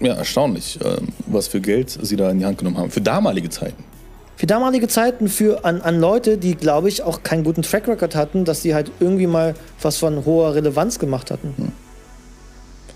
ja, 0.00 0.14
erstaunlich, 0.14 0.78
ähm, 0.84 1.08
was 1.26 1.48
für 1.48 1.60
Geld 1.60 1.98
sie 2.02 2.16
da 2.16 2.30
in 2.30 2.38
die 2.38 2.44
Hand 2.44 2.58
genommen 2.58 2.76
haben. 2.76 2.90
Für 2.90 3.00
damalige 3.00 3.48
Zeiten. 3.48 3.82
Für 4.36 4.46
damalige 4.46 4.88
Zeiten, 4.88 5.28
für 5.28 5.64
an, 5.64 5.82
an 5.82 6.00
Leute, 6.00 6.38
die, 6.38 6.54
glaube 6.54 6.88
ich, 6.88 7.02
auch 7.02 7.22
keinen 7.22 7.44
guten 7.44 7.62
Track 7.62 7.86
Record 7.88 8.14
hatten, 8.14 8.44
dass 8.44 8.62
die 8.62 8.74
halt 8.74 8.90
irgendwie 8.98 9.26
mal 9.26 9.54
was 9.82 9.98
von 9.98 10.24
hoher 10.24 10.54
Relevanz 10.54 10.98
gemacht 10.98 11.30
hatten. 11.30 11.54
Hm. 11.56 11.69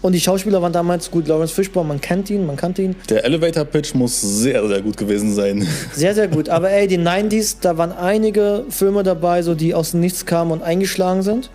Und 0.05 0.13
die 0.13 0.21
Schauspieler 0.21 0.61
waren 0.61 0.75
damals 0.75 1.11
gut. 1.11 1.29
Lawrence 1.29 1.55
Fishburne, 1.55 1.89
man 1.89 1.99
kennt 1.99 2.29
ihn, 2.29 2.45
man 2.45 2.57
kannte 2.57 2.83
ihn. 2.83 2.95
Der 3.09 3.25
Elevator 3.25 3.65
Pitch 3.65 3.95
muss 3.95 4.21
sehr, 4.21 4.69
sehr 4.69 4.83
gut 4.83 4.99
gewesen 4.99 5.33
sein. 5.33 5.67
Sehr, 5.95 6.15
sehr 6.15 6.29
gut. 6.29 6.51
Aber 6.51 6.71
ey, 6.71 6.87
die 6.87 6.99
90s, 6.99 7.57
da 7.63 7.79
waren 7.79 7.91
einige 7.91 8.67
Filme 8.69 9.03
dabei, 9.03 9.41
so 9.41 9.55
die 9.55 9.73
aus 9.73 9.93
dem 9.93 10.01
Nichts 10.01 10.27
kamen 10.27 10.51
und 10.51 10.63
eingeschlagen 10.63 11.23
sind. 11.23 11.49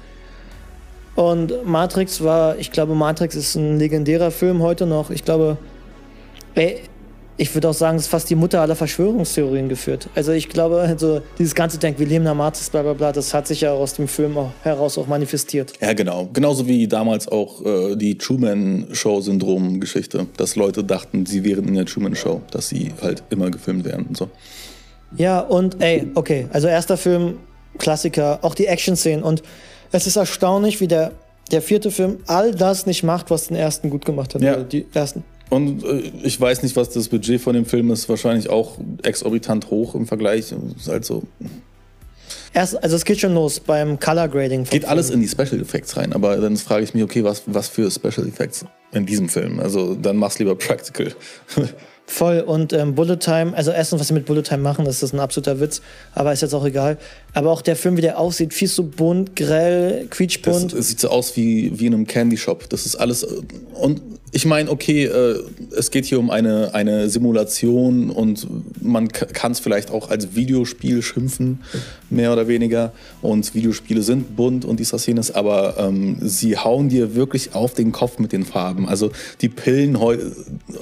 Und 1.14 1.64
Matrix 1.64 2.24
war, 2.24 2.58
ich 2.58 2.72
glaube, 2.72 2.96
Matrix 2.96 3.36
ist 3.36 3.54
ein 3.54 3.78
legendärer 3.78 4.32
Film 4.32 4.64
heute 4.64 4.88
noch. 4.88 5.12
Ich 5.12 5.24
glaube, 5.24 5.58
ey, 6.56 6.80
ich 7.40 7.56
würde 7.56 7.70
auch 7.70 7.74
sagen, 7.74 7.98
es 7.98 8.04
ist 8.04 8.10
fast 8.10 8.30
die 8.30 8.36
Mutter 8.36 8.60
aller 8.60 8.76
Verschwörungstheorien 8.76 9.70
geführt. 9.70 10.10
Also 10.14 10.34
ich 10.34 10.50
glaube, 10.50 10.82
also 10.82 11.22
dieses 11.38 11.56
ganze 11.56 11.78
Denk, 11.78 11.98
wir 11.98 12.06
leben 12.06 12.24
in 12.24 12.26
der 12.26 12.36
Matrix, 12.36 12.70
bla 12.70 12.82
bla 12.82 12.92
bla, 12.92 13.14
das 13.14 13.34
hat 13.34 13.48
sich 13.48 13.62
ja 13.62 13.72
aus 13.72 13.94
dem 13.94 14.10
Film 14.10 14.38
auch 14.38 14.52
heraus 14.62 14.98
auch 14.98 15.08
manifestiert. 15.08 15.72
Ja, 15.80 15.94
genau. 15.94 16.28
Genauso 16.34 16.68
wie 16.68 16.86
damals 16.88 17.30
auch 17.30 17.66
äh, 17.66 17.96
die 17.96 18.18
Truman-Show-Syndrom-Geschichte. 18.18 20.28
Dass 20.36 20.58
Leute 20.58 20.84
dachten, 20.84 21.26
sie 21.26 21.46
wären 21.46 21.70
in 21.70 21.76
der 21.76 21.86
Truman-Show, 21.86 22.42
dass 22.52 22.68
sie 22.68 22.92
halt 23.02 23.24
immer 23.30 23.50
gefilmt 23.50 23.86
werden 23.86 24.08
und 24.08 24.18
so. 24.18 24.30
Ja, 25.16 25.40
und 25.40 25.82
ey, 25.82 26.12
okay, 26.16 26.48
also 26.52 26.68
erster 26.68 26.98
Film, 26.98 27.38
Klassiker, 27.78 28.40
auch 28.42 28.54
die 28.54 28.66
Action-Szenen 28.66 29.24
und 29.24 29.44
es 29.94 30.08
ist 30.08 30.18
erstaunlich, 30.18 30.82
wie 30.82 30.88
der, 30.88 31.14
der 31.52 31.62
vierte 31.62 31.90
Film 31.90 32.18
all 32.28 32.54
das 32.54 32.86
nicht 32.86 33.04
macht, 33.04 33.32
was 33.32 33.48
den 33.48 33.56
ersten 33.56 33.90
gut 33.90 34.04
gemacht 34.04 34.36
hat. 34.36 34.42
Ja. 34.42 34.56
Oder 34.56 34.66
Die 34.66 34.86
ersten. 34.94 35.24
Und 35.50 35.84
äh, 35.84 36.12
ich 36.24 36.40
weiß 36.40 36.64
nicht, 36.64 36.76
was 36.76 36.90
das 36.90 37.10
Budget 37.10 37.42
von 37.42 37.54
dem 37.54 37.66
Film 37.66 37.92
ist. 37.92 38.08
Wahrscheinlich 38.10 38.50
auch 38.50 38.78
exorbitant 39.04 39.70
hoch 39.70 39.96
im 39.96 40.06
Vergleich. 40.06 40.54
Ist 40.78 40.88
halt 40.88 41.06
so. 41.06 41.24
Erst, 42.54 42.82
also 42.84 42.96
es 42.96 43.06
geht 43.06 43.20
schon 43.20 43.34
los 43.34 43.60
beim 43.60 44.00
Color 44.00 44.28
Grading. 44.28 44.64
Geht 44.64 44.86
alles 44.86 45.08
Film. 45.08 45.22
in 45.22 45.28
die 45.28 45.32
Special 45.32 45.62
Effects 45.62 45.98
rein. 45.98 46.14
Aber 46.14 46.38
dann 46.38 46.58
frage 46.58 46.84
ich 46.84 46.94
mich, 46.94 47.04
okay, 47.04 47.24
was, 47.24 47.44
was 47.46 47.68
für 47.68 47.90
Special 47.92 48.28
Effects 48.28 48.66
in 48.92 49.06
diesem 49.06 49.30
Film? 49.30 49.60
Also 49.60 49.96
dann 49.96 50.18
mach's 50.18 50.40
lieber 50.40 50.56
practical. 50.56 51.14
Voll 52.08 52.40
und 52.40 52.74
ähm, 52.74 52.96
Bullet 52.96 53.18
Time, 53.18 53.56
also 53.56 53.70
erstens, 53.70 54.00
was 54.00 54.08
sie 54.08 54.16
mit 54.16 54.26
Bullet 54.26 54.42
Time 54.42 54.64
machen, 54.64 54.84
das 54.84 55.04
ist 55.04 55.14
ein 55.14 55.20
absoluter 55.20 55.60
Witz, 55.60 55.80
aber 56.16 56.34
ist 56.34 56.42
jetzt 56.42 56.56
auch 56.56 56.66
egal. 56.66 56.98
Aber 57.36 57.52
auch 57.52 57.62
der 57.62 57.76
Film, 57.76 57.98
wie 57.98 58.02
der 58.02 58.18
aussieht, 58.18 58.52
viel 58.52 58.68
so 58.68 58.82
bunt, 58.82 59.36
grell, 59.36 60.08
quietschbunt. 60.10 60.74
es 60.74 60.90
sieht 60.90 61.00
so 61.00 61.10
aus 61.10 61.38
wie, 61.38 61.80
wie 61.80 61.86
in 61.86 61.94
einem 61.94 62.08
Candy 62.08 62.36
Shop. 62.36 62.68
Das 62.70 62.88
ist 62.88 62.96
alles. 62.96 63.22
äh, 63.22 63.28
Und 63.76 64.02
ich 64.32 64.46
meine, 64.46 64.70
okay, 64.70 65.06
äh, 65.06 65.44
es 65.76 65.92
geht 65.92 66.06
hier 66.06 66.20
um 66.20 66.30
eine, 66.30 66.74
eine 66.74 67.10
Simulation 67.10 68.10
und 68.10 68.48
man 68.82 69.08
kann 69.10 69.52
es 69.52 69.60
vielleicht 69.60 69.92
auch 69.92 70.10
als 70.10 70.36
Videospiel 70.36 71.02
schimpfen, 71.02 71.62
mehr 72.10 72.32
oder 72.32 72.48
weniger. 72.48 72.92
Und 73.22 73.54
Videospiele 73.56 74.04
sind 74.04 74.36
bunt 74.36 74.66
und 74.66 74.80
dies, 74.80 74.90
das, 74.90 75.06
jenes, 75.06 75.32
aber 75.32 75.76
ähm, 75.80 76.18
sie 76.22 76.58
hauen 76.58 76.90
dir 76.90 77.16
wirklich 77.16 77.56
auf 77.56 77.74
den 77.74 77.92
Kopf 77.92 78.20
mit 78.20 78.32
den 78.32 78.46
Farben. 78.46 78.88
Also 78.88 79.12
die 79.42 79.50
Pillen 79.50 80.00
heu 80.00 80.18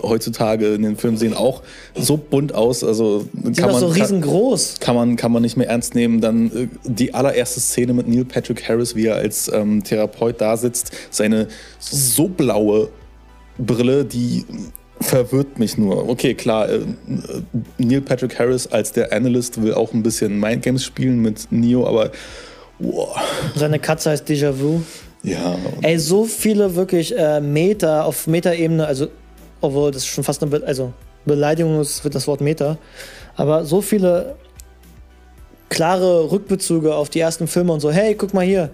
heutzutage 0.02 0.74
in 0.74 0.82
den 0.82 0.98
Filmen 0.98 1.18
sehen 1.18 1.34
auch 1.34 1.64
so 1.96 2.18
bunt 2.18 2.54
aus. 2.54 2.84
Also 2.84 3.28
die 3.34 3.54
sind 3.54 3.64
auch 3.64 3.80
so 3.80 3.88
riesengroß. 3.88 4.76
kann 4.80 4.96
man, 4.96 5.16
kann 5.16 5.32
man 5.32 5.42
nicht 5.42 5.58
mehr 5.58 5.70
ernst 5.70 5.96
nehmen. 5.96 6.20
Dann 6.20 6.48
äh, 6.48 6.68
die 6.84 7.14
allererste 7.14 7.60
Szene 7.60 7.94
mit 7.94 8.08
Neil 8.08 8.26
Patrick 8.26 8.68
Harris, 8.68 8.96
wie 8.96 9.06
er 9.06 9.16
als 9.16 9.50
ähm, 9.54 9.84
Therapeut 9.84 10.42
da 10.42 10.58
sitzt, 10.58 10.92
seine 11.12 11.48
so 11.80 12.28
blaue 12.28 12.90
Brille, 13.58 14.06
die 14.06 14.46
verwirrt 15.02 15.60
mich 15.60 15.78
nur. 15.78 16.10
Okay, 16.10 16.34
klar, 16.34 16.70
äh, 16.70 16.80
Neil 17.78 18.02
Patrick 18.02 18.38
Harris 18.40 18.68
als 18.68 18.92
der 18.92 19.14
Analyst 19.14 19.62
will 19.62 19.74
auch 19.74 19.94
ein 19.94 20.04
bisschen 20.04 20.40
Mindgames 20.40 20.84
spielen 20.84 21.22
mit 21.22 21.52
Neo, 21.52 21.86
aber 21.88 22.12
wow, 22.80 23.16
Seine 23.56 23.80
Katze 23.80 24.12
heißt 24.12 24.28
Déjà-vu. 24.28 24.82
ja. 25.24 25.56
Ey, 25.82 26.00
so 26.00 26.26
viele 26.26 26.76
wirklich 26.76 27.16
äh, 27.18 27.40
Meta 27.42 28.04
auf 28.04 28.28
Meta-Ebene, 28.28 28.86
also, 28.86 29.08
obwohl 29.62 29.92
das 29.92 30.06
schon 30.06 30.24
fast 30.24 30.42
eine 30.42 30.52
Be 30.52 30.64
also, 30.66 30.94
Beleidigung 31.26 31.80
ist, 31.82 32.04
wird 32.04 32.16
das 32.16 32.28
Wort 32.28 32.42
Meta, 32.42 32.78
aber 33.36 33.66
so 33.66 33.82
viele 33.82 34.36
klare 35.70 36.32
Rückbezüge 36.32 36.96
auf 36.96 37.10
die 37.10 37.20
ersten 37.20 37.48
Filme 37.48 37.74
und 37.74 37.82
so, 37.82 37.92
hey, 37.92 38.16
guck 38.16 38.34
mal 38.34 38.46
hier. 38.46 38.70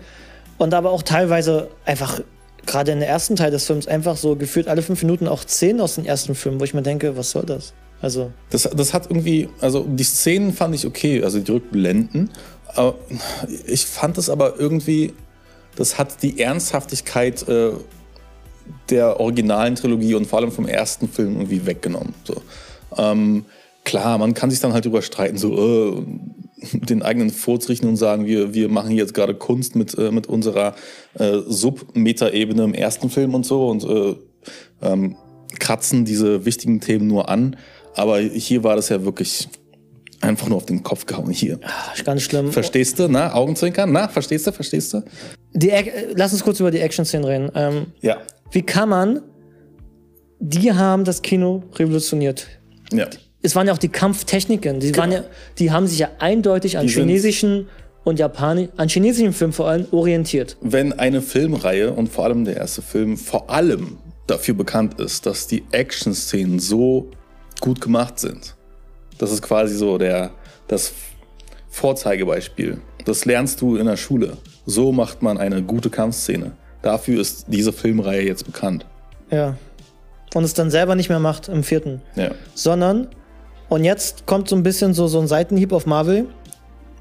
Und 0.57 0.73
aber 0.73 0.91
auch 0.91 1.01
teilweise 1.01 1.69
einfach, 1.85 2.21
gerade 2.65 2.91
in 2.91 2.99
der 2.99 3.09
ersten 3.09 3.35
Teil 3.35 3.51
des 3.51 3.65
Films, 3.65 3.87
einfach 3.87 4.17
so 4.17 4.35
gefühlt 4.35 4.67
alle 4.67 4.81
fünf 4.81 5.01
Minuten 5.01 5.27
auch 5.27 5.43
Szenen 5.43 5.81
aus 5.81 5.95
den 5.95 6.05
ersten 6.05 6.35
Filmen, 6.35 6.59
wo 6.59 6.63
ich 6.63 6.73
mir 6.73 6.81
denke, 6.81 7.17
was 7.17 7.31
soll 7.31 7.45
das? 7.45 7.73
Also, 8.01 8.31
Das, 8.49 8.63
das 8.63 8.93
hat 8.93 9.09
irgendwie, 9.09 9.49
also 9.61 9.85
die 9.87 10.03
Szenen 10.03 10.53
fand 10.53 10.75
ich 10.75 10.85
okay, 10.85 11.23
also 11.23 11.39
die 11.39 11.51
Rückblenden. 11.51 12.29
Aber 12.75 12.95
ich 13.65 13.85
fand 13.85 14.17
es 14.17 14.29
aber 14.29 14.59
irgendwie, 14.59 15.13
das 15.75 15.97
hat 15.97 16.21
die 16.21 16.41
Ernsthaftigkeit 16.41 17.47
äh, 17.47 17.71
der 18.89 19.19
originalen 19.19 19.75
Trilogie 19.75 20.15
und 20.15 20.27
vor 20.27 20.39
allem 20.39 20.51
vom 20.51 20.67
ersten 20.67 21.07
Film 21.07 21.35
irgendwie 21.35 21.65
weggenommen. 21.65 22.13
So. 22.25 22.41
Ähm, 22.97 23.45
klar, 23.83 24.17
man 24.17 24.33
kann 24.33 24.49
sich 24.49 24.59
dann 24.59 24.73
halt 24.73 24.85
überstreiten, 24.85 25.37
so 25.37 25.53
äh, 25.53 26.03
den 26.73 27.01
eigenen 27.01 27.29
Furz 27.29 27.69
richten 27.69 27.87
und 27.87 27.95
sagen, 27.97 28.25
wir, 28.25 28.53
wir 28.53 28.69
machen 28.69 28.89
hier 28.89 28.99
jetzt 28.99 29.13
gerade 29.13 29.35
Kunst 29.35 29.75
mit, 29.75 29.97
äh, 29.97 30.11
mit 30.11 30.27
unserer 30.27 30.75
äh, 31.17 31.37
Sub-Meta-Ebene 31.47 32.63
im 32.63 32.73
ersten 32.73 33.09
Film 33.09 33.33
und 33.35 33.45
so 33.45 33.67
und 33.69 33.83
äh, 33.83 34.15
ähm, 34.81 35.15
kratzen 35.59 36.05
diese 36.05 36.45
wichtigen 36.45 36.79
Themen 36.81 37.07
nur 37.07 37.29
an. 37.29 37.55
Aber 37.95 38.19
hier 38.19 38.63
war 38.63 38.75
das 38.75 38.89
ja 38.89 39.03
wirklich 39.05 39.47
einfach 40.21 40.47
nur 40.47 40.57
auf 40.57 40.65
den 40.65 40.83
Kopf 40.83 41.05
gehauen. 41.05 41.29
Hier. 41.29 41.59
ah, 41.63 41.93
ganz 42.03 42.23
schlimm. 42.23 42.51
Verstehst 42.51 42.97
du? 42.97 43.07
Na, 43.07 43.33
Augenzwinkern? 43.33 43.91
Na, 43.91 44.07
verstehst 44.07 44.47
du? 44.47 44.51
Verstehst 44.51 44.93
du? 44.93 45.03
Die, 45.53 45.69
äh, 45.69 46.13
lass 46.15 46.33
uns 46.33 46.43
kurz 46.43 46.59
über 46.59 46.71
die 46.71 46.79
Action-Szenen 46.79 47.25
reden. 47.25 47.51
Ähm, 47.55 47.85
Ja. 48.01 48.17
wie 48.51 48.61
kann 48.63 48.89
man, 48.89 49.21
die 50.39 50.71
haben 50.73 51.03
das 51.03 51.21
Kino 51.21 51.63
revolutioniert. 51.75 52.47
Ja. 52.91 53.07
Es 53.43 53.55
waren 53.55 53.67
ja 53.67 53.73
auch 53.73 53.77
die 53.77 53.89
Kampftechniken, 53.89 54.79
die, 54.79 54.95
waren 54.97 55.11
ja, 55.11 55.23
die 55.59 55.71
haben 55.71 55.85
sich 55.85 55.99
ja 55.99 56.09
eindeutig 56.19 56.77
an 56.77 56.87
Die 56.87 56.93
chinesischen 56.93 57.67
und 58.03 58.17
Japanisch, 58.17 58.69
an 58.77 58.87
chinesischen 58.89 59.33
Filmen 59.33 59.53
vor 59.53 59.67
allem 59.67 59.85
orientiert. 59.91 60.57
Wenn 60.61 60.93
eine 60.93 61.21
Filmreihe 61.21 61.91
und 61.91 62.09
vor 62.09 62.25
allem 62.25 62.45
der 62.45 62.57
erste 62.57 62.81
Film 62.81 63.17
vor 63.17 63.49
allem 63.49 63.97
dafür 64.27 64.55
bekannt 64.55 64.99
ist, 64.99 65.25
dass 65.25 65.47
die 65.47 65.63
Action-Szenen 65.71 66.59
so 66.59 67.11
gut 67.59 67.81
gemacht 67.81 68.19
sind, 68.19 68.55
das 69.17 69.31
ist 69.31 69.41
quasi 69.41 69.75
so 69.75 69.97
der, 69.97 70.31
das 70.67 70.93
Vorzeigebeispiel. 71.69 72.79
Das 73.05 73.25
lernst 73.25 73.61
du 73.61 73.75
in 73.75 73.85
der 73.85 73.97
Schule. 73.97 74.37
So 74.65 74.91
macht 74.91 75.21
man 75.21 75.37
eine 75.37 75.61
gute 75.63 75.89
Kampfszene. 75.89 76.53
Dafür 76.81 77.19
ist 77.19 77.45
diese 77.47 77.73
Filmreihe 77.73 78.25
jetzt 78.25 78.45
bekannt. 78.45 78.85
Ja. 79.31 79.57
Und 80.33 80.43
es 80.43 80.53
dann 80.53 80.71
selber 80.71 80.95
nicht 80.95 81.09
mehr 81.09 81.19
macht 81.19 81.47
im 81.47 81.63
vierten. 81.63 82.01
Ja. 82.15 82.31
Sondern, 82.53 83.07
und 83.69 83.83
jetzt 83.83 84.25
kommt 84.25 84.49
so 84.49 84.55
ein 84.55 84.63
bisschen 84.63 84.93
so, 84.93 85.07
so 85.07 85.19
ein 85.19 85.27
Seitenhieb 85.27 85.71
auf 85.71 85.85
Marvel, 85.85 86.27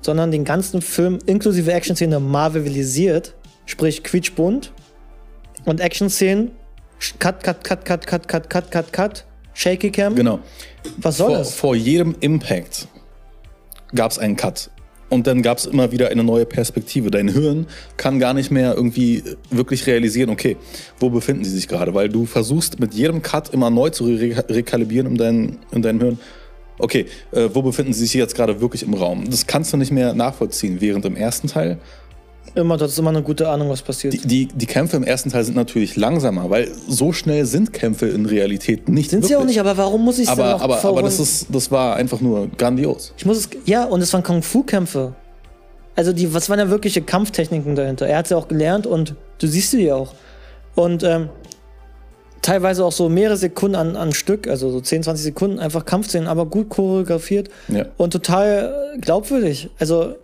sondern 0.00 0.30
den 0.30 0.44
ganzen 0.44 0.82
Film 0.82 1.18
inklusive 1.26 1.72
Action-Szene 1.72 2.20
marvelisiert, 2.20 3.34
sprich 3.66 4.02
quietschbunt 4.02 4.72
und 5.64 5.80
Action-Szenen, 5.80 6.52
cut, 7.18 7.42
cut, 7.42 7.64
cut, 7.64 7.84
cut, 7.84 8.06
cut, 8.06 8.28
cut, 8.28 8.50
cut, 8.50 8.70
cut, 8.70 8.92
cut, 8.92 9.24
shaky 9.54 9.90
cam. 9.90 10.14
Genau. 10.14 10.40
Was 10.98 11.18
soll 11.18 11.28
vor, 11.28 11.38
das? 11.38 11.54
vor 11.54 11.76
jedem 11.76 12.16
Impact 12.20 12.88
gab 13.94 14.10
es 14.10 14.18
einen 14.18 14.36
Cut. 14.36 14.70
Und 15.08 15.26
dann 15.26 15.42
gab 15.42 15.58
es 15.58 15.66
immer 15.66 15.92
wieder 15.92 16.08
eine 16.08 16.24
neue 16.24 16.46
Perspektive. 16.46 17.10
Dein 17.10 17.28
Hirn 17.28 17.66
kann 17.98 18.18
gar 18.18 18.32
nicht 18.32 18.50
mehr 18.50 18.74
irgendwie 18.74 19.22
wirklich 19.50 19.86
realisieren, 19.86 20.30
okay, 20.30 20.56
wo 21.00 21.10
befinden 21.10 21.44
sie 21.44 21.50
sich 21.50 21.68
gerade? 21.68 21.92
Weil 21.92 22.08
du 22.08 22.24
versuchst 22.24 22.80
mit 22.80 22.94
jedem 22.94 23.20
Cut 23.20 23.52
immer 23.52 23.68
neu 23.68 23.90
zu 23.90 24.04
re 24.06 24.42
rekalibrieren 24.48 25.08
in, 25.08 25.16
dein, 25.18 25.58
in 25.70 25.82
deinem 25.82 26.00
Hirn. 26.00 26.18
Okay, 26.82 27.06
äh, 27.30 27.48
wo 27.52 27.62
befinden 27.62 27.92
sie 27.92 28.00
sich 28.00 28.14
jetzt 28.14 28.34
gerade 28.34 28.60
wirklich 28.60 28.82
im 28.82 28.92
Raum? 28.94 29.30
Das 29.30 29.46
kannst 29.46 29.72
du 29.72 29.76
nicht 29.76 29.92
mehr 29.92 30.14
nachvollziehen. 30.14 30.80
Während 30.80 31.04
im 31.04 31.14
ersten 31.14 31.46
Teil 31.46 31.78
Immer, 32.56 32.76
das 32.76 32.92
ist 32.92 32.98
immer 32.98 33.10
eine 33.10 33.22
gute 33.22 33.48
Ahnung, 33.48 33.70
was 33.70 33.80
passiert. 33.80 34.12
die, 34.12 34.18
die, 34.18 34.46
die 34.46 34.66
Kämpfe 34.66 34.96
im 34.96 35.04
ersten 35.04 35.30
Teil 35.30 35.44
sind 35.44 35.54
natürlich 35.54 35.96
langsamer, 35.96 36.50
weil 36.50 36.70
so 36.86 37.12
schnell 37.12 37.46
sind 37.46 37.72
Kämpfe 37.72 38.08
in 38.08 38.26
Realität 38.26 38.88
nicht. 38.88 39.10
Sind 39.10 39.24
sie 39.24 39.36
auch 39.36 39.40
wirklich. 39.40 39.56
nicht, 39.56 39.60
aber 39.60 39.78
warum 39.78 40.04
muss 40.04 40.18
ich 40.18 40.24
es 40.24 40.30
Aber, 40.30 40.60
aber, 40.60 40.84
aber 40.84 41.02
das, 41.02 41.18
ist, 41.18 41.46
das 41.50 41.70
war 41.70 41.96
einfach 41.96 42.20
nur 42.20 42.48
grandios. 42.58 43.14
Ich 43.16 43.24
muss 43.24 43.38
es. 43.38 43.48
Ja, 43.64 43.84
und 43.84 44.02
es 44.02 44.12
waren 44.12 44.22
Kung-Fu-Kämpfe. 44.22 45.14
Also, 45.94 46.12
die, 46.12 46.34
was 46.34 46.50
waren 46.50 46.58
ja 46.58 46.68
wirkliche 46.68 47.00
Kampftechniken 47.00 47.74
dahinter? 47.74 48.06
Er 48.06 48.18
hat 48.18 48.28
sie 48.28 48.36
auch 48.36 48.48
gelernt 48.48 48.86
und 48.86 49.14
du 49.38 49.46
siehst 49.46 49.70
sie 49.70 49.84
ja 49.84 49.94
auch. 49.94 50.12
Und 50.74 51.04
ähm, 51.04 51.30
teilweise 52.42 52.84
auch 52.84 52.92
so 52.92 53.08
mehrere 53.08 53.36
Sekunden 53.36 53.76
an, 53.76 53.96
an 53.96 54.12
Stück, 54.12 54.48
also 54.48 54.70
so 54.70 54.80
10, 54.80 55.04
20 55.04 55.22
Sekunden, 55.24 55.58
einfach 55.60 55.84
Kampfszenen, 55.84 56.28
aber 56.28 56.44
gut 56.46 56.68
choreografiert 56.68 57.48
Ja. 57.68 57.86
und 57.96 58.12
total 58.12 58.96
glaubwürdig. 59.00 59.70
Also, 59.78 60.16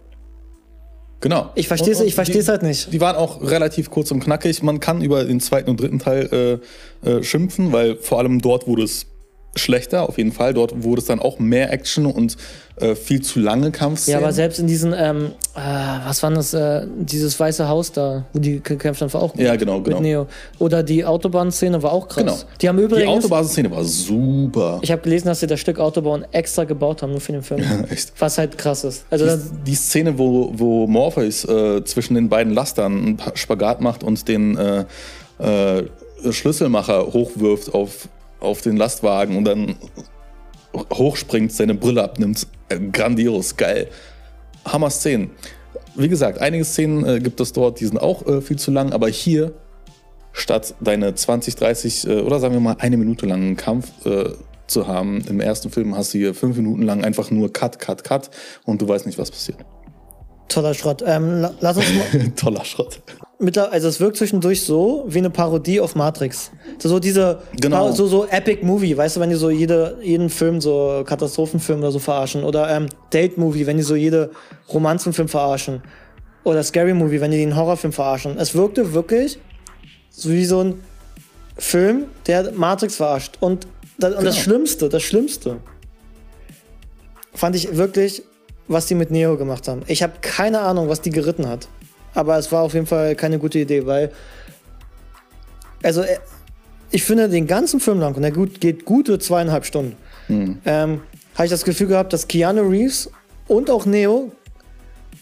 Genau. 1.21 1.51
Ich 1.57 1.67
versteh's- 1.67 1.97
Und- 1.97 2.03
und 2.03 2.09
ich 2.09 2.15
versteh's 2.15 2.45
die- 2.45 2.51
halt 2.53 2.63
nicht. 2.63 2.93
Die 2.93 3.01
waren 3.01 3.17
auch 3.17 3.43
relativ 3.43 3.91
kurz 3.91 4.13
und 4.13 4.21
knackig. 4.21 4.63
Man 4.63 4.79
kann 4.79 5.03
über 5.03 5.25
den 5.25 5.41
zweiten 5.41 5.69
und 5.69 5.81
dritten 5.81 5.99
Teil 5.99 6.61
äh, 7.05 7.09
äh, 7.11 7.23
schimpfen, 7.25 7.73
weil 7.73 7.97
vor 7.97 8.19
allem 8.19 8.41
dort 8.41 8.69
wurde 8.69 8.85
es 8.85 9.07
schlechter, 9.57 10.09
auf 10.09 10.19
jeden 10.19 10.33
Fall. 10.33 10.55
Dort 10.55 10.85
wurde 10.85 11.01
es 11.01 11.07
dann 11.07 11.19
auch 11.21 11.39
mehr 11.39 11.73
Action 11.73 12.07
und 12.07 12.37
äh, 12.77 12.95
viel 12.95 13.21
zu 13.23 13.41
lange 13.41 13.73
Kampfszenen. 13.73 14.21
ja, 14.21 14.25
aber 14.25 14.33
selbst 14.33 14.61
in 14.61 14.69
diesen, 14.69 14.93
ähm, 14.97 15.33
äh, 15.57 15.61
was 16.07 16.23
war 16.23 16.31
das, 16.31 16.55
äh, 16.55 16.87
dieses 16.97 17.41
weiße 17.41 17.67
Haus 17.69 17.91
da, 17.91 18.25
wo 18.33 18.39
die 18.39 18.63
gekämpft 18.63 19.01
haben, 19.03 19.13
war 19.13 19.23
auch 19.23 19.33
gut. 19.33 19.41
Ja, 19.41 19.57
genau, 19.57 19.81
genau. 19.81 19.97
Mit 19.97 20.03
Neo. 20.05 20.27
Oder 20.61 20.85
die 20.85 21.05
Autobahnszene 21.05 21.83
war 21.83 21.93
auch 21.93 22.07
krass. 22.07 22.23
Genau. 22.25 22.37
Die 22.61 22.69
haben 22.69 22.77
Die 22.77 22.85
übrigens. 22.85 23.09
Autobahnszene 23.25 23.69
war 23.73 23.83
super. 23.83 24.79
Ich 24.83 24.93
habe 24.93 25.03
gelesen, 25.03 25.27
dass 25.27 25.41
sie 25.41 25.49
das 25.49 25.59
Stück 25.59 25.81
Autobahn 25.81 26.25
extra 26.31 26.63
gebaut 26.63 27.03
haben, 27.03 27.11
nur 27.11 27.21
für 27.21 27.33
den 27.33 27.43
Film. 27.43 27.65
Echt. 27.91 28.13
Was 28.21 28.39
halt 28.39 28.57
krass 28.59 28.85
ist. 28.85 29.05
Also 29.11 29.27
Die, 29.27 29.43
die 29.71 29.75
Szene, 29.75 30.17
wo, 30.17 30.53
wo 30.55 30.87
Morpheus 30.87 31.45
äh, 31.47 31.83
zwischen 31.85 32.15
den 32.15 32.29
beiden 32.29 32.53
Lastern 32.55 32.97
einen 32.97 33.17
Pa- 33.17 33.33
Spagat 33.35 33.81
macht 33.81 34.05
und 34.05 34.29
den 34.29 34.57
äh, 34.57 34.85
äh, 35.41 35.83
Schlüsselmacher 36.31 37.07
hochwirft 37.13 37.75
auf, 37.75 38.09
auf 38.41 38.61
den 38.63 38.77
Lastwagen 38.77 39.37
und 39.37 39.45
dann 39.45 39.77
hochspringt, 40.93 41.53
seine 41.53 41.75
Brille 41.75 42.03
abnimmt. 42.03 42.47
Äh, 42.69 42.79
grandios, 42.93 43.57
geil. 43.57 43.89
Hammer 44.65 44.91
Szenen. 44.91 45.31
Wie 45.97 46.09
gesagt, 46.09 46.39
einige 46.39 46.65
Szenen 46.65 47.05
äh, 47.07 47.21
gibt 47.21 47.41
es 47.41 47.53
dort, 47.53 47.81
die 47.81 47.87
sind 47.87 47.99
auch 47.99 48.27
äh, 48.27 48.41
viel 48.41 48.59
zu 48.59 48.71
lang, 48.71 48.93
aber 48.93 49.09
hier 49.09 49.53
statt 50.33 50.75
deine 50.81 51.15
20, 51.15 51.57
30 51.57 52.07
äh, 52.07 52.21
oder 52.21 52.39
sagen 52.39 52.55
wir 52.55 52.61
mal 52.61 52.77
eine 52.79 52.97
Minute 52.97 53.27
langen 53.27 53.57
Kampf 53.57 53.91
äh, 54.07 54.31
zu 54.67 54.87
haben, 54.87 55.23
im 55.29 55.41
ersten 55.41 55.71
Film 55.71 55.97
hast 55.97 56.13
du 56.15 56.19
hier 56.19 56.35
fünf 56.35 56.57
Minuten 56.57 56.83
lang 56.83 57.03
einfach 57.03 57.31
nur 57.31 57.53
Cut, 57.53 57.79
Cut, 57.79 58.05
Cut 58.05 58.31
und 58.65 58.81
du 58.83 58.87
weißt 58.87 59.07
nicht, 59.07 59.19
was 59.19 59.31
passiert. 59.31 59.59
Toller 60.49 60.75
Schrott. 60.75 61.03
Ähm, 61.07 61.41
la- 61.41 61.55
lass 61.61 61.77
uns 61.79 61.87
mal. 62.13 62.31
Toller 62.37 62.65
Schrott. 62.65 63.01
Also 63.41 63.89
es 63.89 64.01
wirkt 64.01 64.17
zwischendurch 64.17 64.63
so 64.63 65.05
wie 65.07 65.19
eine 65.19 65.31
Parodie 65.31 65.81
auf 65.81 65.95
Matrix. 65.95 66.51
So, 66.79 66.89
so 66.89 66.99
diese 66.99 67.41
Genau. 67.61 67.93
So 67.93 68.07
so 68.07 68.27
Epic 68.27 68.65
Movie, 68.65 68.97
weißt 68.97 69.17
du, 69.17 69.21
wenn 69.21 69.31
die 69.31 69.37
so 69.37 69.49
jede 69.51 69.97
jeden 70.03 70.29
Film 70.29 70.61
so 70.61 71.03
Katastrophenfilm 71.07 71.79
oder 71.81 71.93
so 71.93 72.01
verarschen 72.01 72.43
oder 72.43 72.69
ähm, 72.69 72.87
Date 73.13 73.39
Movie, 73.39 73.67
wenn 73.67 73.77
die 73.77 73.85
so 73.85 73.95
jede 73.95 74.31
Romanzenfilm 74.73 75.29
verarschen 75.29 75.83
oder 76.43 76.63
Scary 76.65 76.95
Movie, 76.95 77.21
wenn 77.21 77.31
die 77.31 77.37
den 77.39 77.55
Horrorfilm 77.55 77.93
verarschen. 77.93 78.37
Es 78.39 78.55
wirkte 78.55 78.93
wirklich 78.93 79.39
so 80.11 80.31
wie 80.31 80.45
so 80.45 80.61
ein 80.65 80.81
Film, 81.57 82.07
der 82.27 82.53
Matrix 82.53 82.97
verarscht 82.97 83.37
und, 83.41 83.67
da, 83.99 84.09
und 84.09 84.15
das 84.25 84.35
Genau. 84.35 84.37
Schlimmste, 84.45 84.89
das 84.89 85.03
Schlimmste 85.03 85.59
fand 87.35 87.55
ich 87.55 87.77
wirklich, 87.77 88.23
was 88.67 88.87
die 88.87 88.95
mit 88.95 89.11
Neo 89.11 89.37
gemacht 89.37 89.69
haben. 89.69 89.83
Ich 89.87 90.03
habe 90.03 90.15
keine 90.21 90.61
Ahnung, 90.61 90.89
was 90.89 91.01
die 91.01 91.11
geritten 91.11 91.49
hat. 91.49 91.69
Aber 92.19 92.37
es 92.37 92.51
war 92.51 92.63
auf 92.63 92.75
jeden 92.75 92.87
Fall 92.87 93.15
keine 93.15 93.39
gute 93.39 93.61
Idee, 93.61 93.87
weil. 93.87 94.11
Also, 95.85 96.03
äh, 96.03 96.19
ich 96.91 97.05
finde 97.05 97.29
den 97.29 97.47
ganzen 97.47 97.79
Film 97.79 98.01
lang, 98.01 98.15
und 98.17 98.23
der 98.23 98.33
gut, 98.33 98.61
geht 98.61 98.85
gute 98.85 99.21
zweieinhalb 99.21 99.65
Stunden, 99.65 99.95
ähm, 100.29 101.01
habe 101.37 101.45
ich 101.45 101.51
das 101.51 101.65
Gefühl 101.65 101.87
gehabt, 101.87 102.13
dass 102.13 102.27
Keanu 102.27 102.63
Reeves 102.63 103.09
und 103.47 103.71
auch 103.71 103.87
Neo 103.87 104.33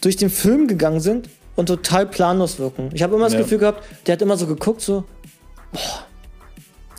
durch 0.01 0.15
den 0.15 0.31
Film 0.31 0.67
gegangen 0.67 0.99
sind 0.99 1.29
und 1.55 1.67
total 1.67 2.07
planlos 2.07 2.57
wirken. 2.57 2.89
Ich 2.93 3.03
habe 3.03 3.15
immer 3.15 3.25
das 3.25 3.33
Ja. 3.33 3.41
Gefühl 3.41 3.59
gehabt, 3.59 3.83
der 4.07 4.13
hat 4.13 4.21
immer 4.23 4.37
so 4.37 4.47
geguckt, 4.47 4.81
so, 4.81 5.03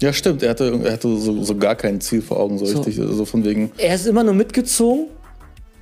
Ja, 0.00 0.12
stimmt. 0.12 0.44
Er 0.44 0.50
hatte, 0.50 0.80
er 0.84 0.92
hatte 0.92 1.16
so, 1.16 1.42
so 1.42 1.56
gar 1.56 1.74
kein 1.74 2.00
Ziel 2.00 2.22
vor 2.22 2.38
Augen, 2.38 2.56
so, 2.58 2.66
So. 2.66 2.78
richtig. 2.82 2.94
So 2.96 3.24
von 3.24 3.44
wegen. 3.44 3.72
er 3.78 3.96
ist 3.96 4.06
immer 4.06 4.22
nur 4.22 4.34
mitgezogen. 4.34 5.06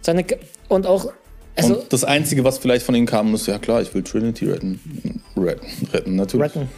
Seine, 0.00 0.24
und 0.68 0.86
auch, 0.86 1.12
also, 1.56 1.76
Und 1.76 1.92
das 1.92 2.04
Einzige, 2.04 2.44
was 2.44 2.58
vielleicht 2.58 2.84
von 2.84 2.94
ihm 2.94 3.06
kam, 3.06 3.34
ist, 3.34 3.46
ja 3.46 3.58
klar, 3.58 3.82
ich 3.82 3.94
will 3.94 4.02
Trinity 4.02 4.46
retten. 4.46 4.80
Retten, 5.36 5.66
retten 5.92 6.16
natürlich. 6.16 6.54
retten. 6.54 6.68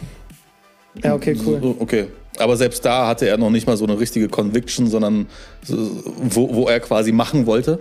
Ja, 1.03 1.15
okay, 1.15 1.37
cool. 1.45 1.75
Okay. 1.79 2.07
Aber 2.37 2.55
selbst 2.55 2.85
da 2.85 3.07
hatte 3.07 3.27
er 3.27 3.37
noch 3.37 3.49
nicht 3.49 3.67
mal 3.67 3.75
so 3.75 3.85
eine 3.85 3.99
richtige 3.99 4.29
Conviction, 4.29 4.87
sondern 4.87 5.27
so, 5.63 5.75
wo, 6.21 6.53
wo 6.53 6.67
er 6.67 6.79
quasi 6.79 7.11
machen 7.11 7.45
wollte, 7.45 7.79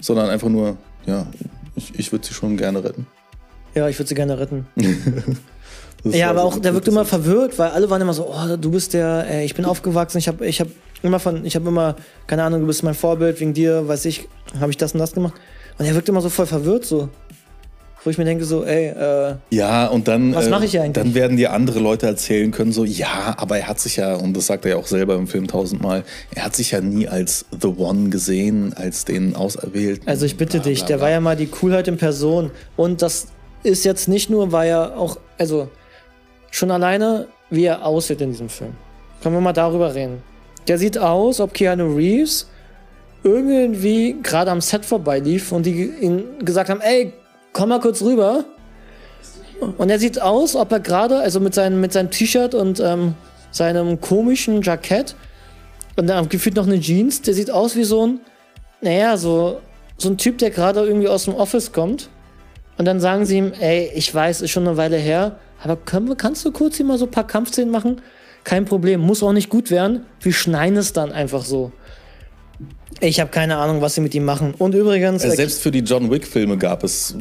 sondern 0.00 0.28
einfach 0.28 0.48
nur, 0.48 0.76
ja, 1.06 1.26
ich, 1.76 1.98
ich 1.98 2.12
würde 2.12 2.26
sie 2.26 2.34
schon 2.34 2.56
gerne 2.56 2.82
retten. 2.82 3.06
Ja, 3.74 3.88
ich 3.88 3.98
würde 3.98 4.08
sie 4.08 4.14
gerne 4.14 4.38
retten. 4.38 4.66
Ja, 6.04 6.30
aber 6.30 6.40
so 6.40 6.46
auch, 6.46 6.58
der 6.58 6.72
wirkt 6.72 6.88
immer 6.88 7.04
verwirrt, 7.04 7.58
weil 7.58 7.70
alle 7.70 7.90
waren 7.90 8.00
immer 8.00 8.14
so, 8.14 8.32
oh, 8.32 8.56
du 8.56 8.70
bist 8.70 8.94
der, 8.94 9.26
ey, 9.28 9.44
ich 9.44 9.54
bin 9.54 9.64
aufgewachsen, 9.64 10.18
ich 10.18 10.28
habe 10.28 10.46
ich 10.46 10.60
hab 10.60 10.68
immer 11.02 11.18
von, 11.18 11.44
ich 11.44 11.56
habe 11.56 11.68
immer, 11.68 11.96
keine 12.26 12.42
Ahnung, 12.42 12.60
du 12.60 12.66
bist 12.66 12.82
mein 12.82 12.94
Vorbild, 12.94 13.40
wegen 13.40 13.52
dir, 13.52 13.86
weiß 13.86 14.06
ich, 14.06 14.26
habe 14.58 14.70
ich 14.70 14.76
das 14.78 14.94
und 14.94 14.98
das 14.98 15.12
gemacht. 15.12 15.34
Und 15.80 15.86
er 15.86 15.94
wirkt 15.94 16.08
immer 16.10 16.20
so 16.20 16.28
voll 16.28 16.44
verwirrt, 16.46 16.84
so. 16.84 17.08
Wo 18.04 18.10
ich 18.10 18.16
mir 18.18 18.24
denke, 18.24 18.44
so, 18.44 18.64
ey, 18.64 18.88
äh, 18.88 19.34
Ja, 19.50 19.86
und 19.86 20.06
dann, 20.08 20.34
Was 20.34 20.48
mache 20.48 20.66
ich 20.66 20.70
hier 20.72 20.82
eigentlich? 20.82 21.02
dann 21.04 21.14
werden 21.14 21.36
dir 21.36 21.52
andere 21.52 21.80
Leute 21.80 22.06
erzählen 22.06 22.50
können, 22.50 22.70
so, 22.72 22.84
ja, 22.84 23.34
aber 23.38 23.58
er 23.58 23.66
hat 23.66 23.80
sich 23.80 23.96
ja, 23.96 24.14
und 24.14 24.36
das 24.36 24.46
sagt 24.46 24.64
er 24.66 24.72
ja 24.72 24.76
auch 24.76 24.86
selber 24.86 25.16
im 25.16 25.26
Film 25.26 25.48
tausendmal, 25.48 26.04
er 26.34 26.44
hat 26.44 26.54
sich 26.54 26.70
ja 26.70 26.80
nie 26.82 27.08
als 27.08 27.46
The 27.60 27.68
One 27.68 28.10
gesehen, 28.10 28.72
als 28.74 29.04
den 29.06 29.34
Auserwählten. 29.36 30.06
also 30.06 30.24
ich 30.26 30.36
bitte 30.36 30.58
Bla, 30.60 30.68
dich, 30.68 30.78
bla, 30.80 30.86
der 30.88 30.96
bla. 30.96 31.04
war 31.04 31.10
ja 31.10 31.20
mal 31.20 31.36
die 31.36 31.46
Coolheit 31.46 31.88
in 31.88 31.96
Person. 31.96 32.50
Und 32.76 33.02
das 33.02 33.28
ist 33.62 33.84
jetzt 33.84 34.06
nicht 34.06 34.28
nur, 34.30 34.52
weil 34.52 34.68
er 34.68 34.96
auch, 34.98 35.18
also 35.38 35.68
schon 36.50 36.70
alleine, 36.70 37.26
wie 37.48 37.64
er 37.64 37.86
aussieht 37.86 38.20
in 38.20 38.30
diesem 38.32 38.50
Film. 38.50 38.72
Können 39.22 39.34
wir 39.34 39.40
mal 39.40 39.52
darüber 39.54 39.94
reden. 39.94 40.22
Der 40.68 40.78
sieht 40.78 40.98
aus, 40.98 41.40
ob 41.40 41.52
Keanu 41.54 41.94
Reeves 41.96 42.46
irgendwie 43.22 44.16
gerade 44.22 44.50
am 44.50 44.60
Set 44.60 44.84
vorbeilief 44.84 45.52
und 45.52 45.66
die 45.66 45.90
ihn 46.00 46.24
gesagt 46.44 46.70
haben, 46.70 46.80
ey, 46.80 47.12
komm 47.52 47.68
mal 47.68 47.80
kurz 47.80 48.02
rüber. 48.02 48.44
Und 49.76 49.90
er 49.90 49.98
sieht 49.98 50.20
aus, 50.20 50.56
ob 50.56 50.72
er 50.72 50.80
gerade, 50.80 51.18
also 51.18 51.38
mit 51.38 51.54
seinem, 51.54 51.80
mit 51.80 51.92
seinem 51.92 52.10
T-Shirt 52.10 52.54
und 52.54 52.80
ähm, 52.80 53.14
seinem 53.50 54.00
komischen 54.00 54.62
Jackett 54.62 55.14
und 55.96 56.06
dann 56.06 56.28
gefühlt 56.28 56.56
noch 56.56 56.66
eine 56.66 56.80
Jeans, 56.80 57.20
der 57.22 57.34
sieht 57.34 57.50
aus 57.50 57.76
wie 57.76 57.84
so 57.84 58.06
ein, 58.06 58.20
naja, 58.80 59.16
so, 59.16 59.60
so 59.98 60.08
ein 60.08 60.16
Typ, 60.16 60.38
der 60.38 60.50
gerade 60.50 60.80
irgendwie 60.80 61.08
aus 61.08 61.24
dem 61.24 61.34
Office 61.34 61.72
kommt. 61.72 62.08
Und 62.78 62.86
dann 62.86 63.00
sagen 63.00 63.26
sie 63.26 63.36
ihm, 63.36 63.52
ey, 63.60 63.90
ich 63.94 64.14
weiß, 64.14 64.40
ist 64.40 64.50
schon 64.50 64.66
eine 64.66 64.78
Weile 64.78 64.96
her, 64.96 65.36
aber 65.62 65.76
wir, 65.76 66.16
kannst 66.16 66.44
du 66.46 66.52
kurz 66.52 66.76
hier 66.76 66.86
mal 66.86 66.96
so 66.96 67.04
ein 67.04 67.10
paar 67.10 67.26
Kampfszenen 67.26 67.70
machen? 67.70 68.00
Kein 68.44 68.64
Problem, 68.64 69.00
muss 69.00 69.22
auch 69.22 69.34
nicht 69.34 69.50
gut 69.50 69.70
werden. 69.70 70.06
Wir 70.22 70.32
schneiden 70.32 70.78
es 70.78 70.94
dann 70.94 71.12
einfach 71.12 71.44
so. 71.44 71.72
Ich 73.00 73.18
habe 73.20 73.30
keine 73.30 73.56
Ahnung, 73.56 73.80
was 73.80 73.94
sie 73.94 74.00
mit 74.02 74.14
ihm 74.14 74.24
machen. 74.24 74.54
Und 74.58 74.74
übrigens, 74.74 75.24
Äh, 75.24 75.28
äh, 75.28 75.36
Selbst 75.36 75.62
für 75.62 75.70
die 75.70 75.78
John 75.80 76.10
Wick-Filme 76.10 76.58
gab 76.58 76.84
es 76.84 77.16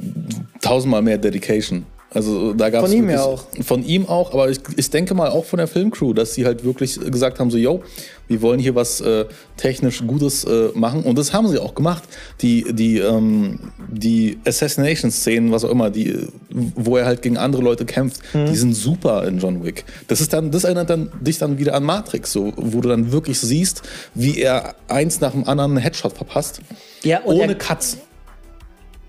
tausendmal 0.62 1.02
mehr 1.02 1.18
Dedication. 1.18 1.86
Also 2.12 2.54
da 2.54 2.72
gab 2.72 2.84
es 2.86 2.90
Von 2.90 2.98
ihm 2.98 3.10
ja 3.10 3.22
auch. 3.22 3.44
Von 3.62 3.84
ihm 3.84 4.08
auch, 4.08 4.34
aber 4.34 4.50
ich, 4.50 4.60
ich 4.78 4.90
denke 4.90 5.14
mal 5.14 5.30
auch 5.30 5.46
von 5.46 5.58
der 5.58 5.68
Filmcrew, 5.68 6.14
dass 6.14 6.34
sie 6.34 6.44
halt 6.44 6.64
wirklich 6.64 7.00
gesagt 7.00 7.40
haben, 7.40 7.52
so, 7.52 7.58
yo, 7.58 7.84
wir 8.28 8.42
wollen 8.42 8.60
hier 8.60 8.74
was 8.74 9.00
äh, 9.02 9.26
technisch 9.58 10.02
Gutes 10.08 10.44
äh, 10.44 10.70
machen. 10.74 11.04
Und 11.04 11.20
das 11.20 11.34
haben 11.34 11.48
sie 11.48 11.60
auch 11.60 11.76
gemacht. 11.76 12.04
Die, 12.42 12.66
die, 12.74 12.98
ähm, 12.98 13.60
die 13.92 14.40
Assassination-Szenen, 14.44 15.52
was 15.52 15.64
auch 15.64 15.70
immer, 15.70 15.92
die, 15.92 16.28
wo 16.50 16.98
er 16.98 17.06
halt 17.06 17.22
gegen 17.22 17.38
andere 17.38 17.62
Leute 17.62 17.86
kämpft, 17.86 18.22
Mhm. 18.34 18.46
die 18.48 18.56
sind 18.56 18.74
super 18.74 19.28
in 19.28 19.38
John 19.40 19.64
Wick. 19.64 19.86
Das 20.08 20.20
ist 20.20 20.34
dann, 20.34 20.50
das 20.50 20.64
erinnert 20.64 20.90
dann 20.90 21.12
dich 21.22 21.38
dann 21.38 21.60
wieder 21.60 21.76
an 21.76 21.84
Matrix, 21.84 22.32
so, 22.32 22.54
wo 22.58 22.82
du 22.82 22.90
dann 22.90 23.12
wirklich 23.12 23.40
siehst, 23.40 23.84
wie 24.16 24.40
er 24.42 24.74
eins 24.88 25.22
nach 25.22 25.32
dem 25.34 25.48
anderen 25.48 25.72
einen 25.74 25.82
Headshot 25.82 26.14
verpasst. 26.14 26.60
ja, 27.04 27.20
und 27.22 27.36
Ohne 27.36 27.56
Cuts. 27.56 27.98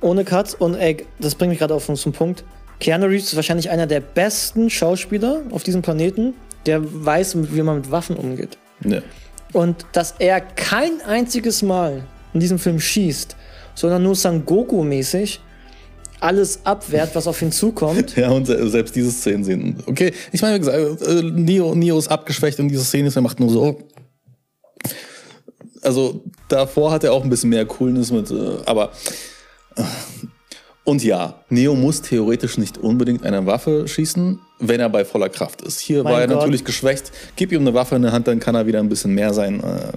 ohne 0.03 0.25
Cuts. 0.25 0.55
Und 0.55 0.75
ey, 0.75 0.99
das 1.19 1.35
bringt 1.35 1.51
mich 1.51 1.59
gerade 1.61 1.75
auf 1.75 1.87
zum 1.95 2.13
Punkt. 2.13 2.45
Keanu 2.81 3.07
Reeves 3.07 3.27
ist 3.27 3.37
wahrscheinlich 3.37 3.71
einer 3.71 3.87
der 3.87 4.01
besten 4.01 4.71
Schauspieler 4.71 5.43
auf 5.51 5.63
diesem 5.63 5.83
Planeten, 5.83 6.35
der 6.67 6.81
weiß, 6.83 7.37
wie 7.55 7.63
man 7.63 7.77
mit 7.77 7.91
Waffen 7.91 8.17
umgeht. 8.17 8.57
Ne. 8.83 9.03
Und 9.53 9.85
dass 9.93 10.15
er 10.19 10.41
kein 10.41 11.01
einziges 11.07 11.63
Mal 11.63 12.03
in 12.33 12.41
diesem 12.41 12.59
Film 12.59 12.79
schießt, 12.81 13.37
sondern 13.75 14.03
nur 14.03 14.15
Sangoku-mäßig 14.15 15.41
alles 16.21 16.61
abwehrt, 16.65 17.15
was 17.15 17.27
auf 17.27 17.41
ihn 17.43 17.51
zukommt. 17.53 18.15
Ja, 18.17 18.31
und 18.31 18.47
se- 18.47 18.69
selbst 18.69 18.95
diese 18.95 19.11
Szenen 19.11 19.43
sehen. 19.45 19.83
Okay, 19.87 20.13
ich 20.33 20.43
meine, 20.43 20.57
wie 20.57 20.59
gesagt, 20.61 21.03
äh, 21.03 21.23
Neo, 21.23 21.75
Neo 21.75 21.99
ist 21.99 22.09
abgeschwächt 22.09 22.61
und 22.61 22.69
diese 22.69 22.85
Szene 22.85 23.09
ist, 23.09 23.17
er 23.17 23.23
macht 23.23 23.41
nur 23.41 23.49
so. 23.51 23.79
Also 25.83 26.23
davor 26.49 26.93
hat 26.93 27.05
er 27.05 27.13
auch 27.15 27.25
ein 27.25 27.31
bisschen 27.31 27.49
mehr 27.51 27.65
Coolness 27.65 28.11
mit, 28.11 28.31
äh, 28.31 28.59
aber. 28.67 28.93
Und 30.85 31.05
ja, 31.05 31.35
Neo 31.51 31.75
muss 31.75 32.01
theoretisch 32.03 32.57
nicht 32.59 32.79
unbedingt 32.79 33.25
eine 33.25 33.45
Waffe 33.47 33.87
schießen, 33.87 34.39
wenn 34.61 34.81
er 34.81 34.89
bei 34.89 35.05
voller 35.05 35.29
Kraft 35.29 35.63
ist. 35.63 35.79
Hier 35.81 36.03
Mein 36.03 36.13
war 36.13 36.21
er 36.23 36.29
Gott. 36.29 36.37
natürlich 36.39 36.65
geschwächt. 36.65 37.13
Gib 37.37 37.53
ihm 37.53 37.61
eine 37.61 37.75
Waffe 37.75 37.97
in 37.97 38.03
der 38.03 38.13
Hand, 38.13 38.27
dann 38.27 38.41
kann 38.41 38.55
er 38.55 38.67
wieder 38.67 38.79
ein 38.81 38.89
bisschen 38.89 39.15
mehr 39.15 39.33
sein. 39.35 39.61
Äh, 39.61 39.93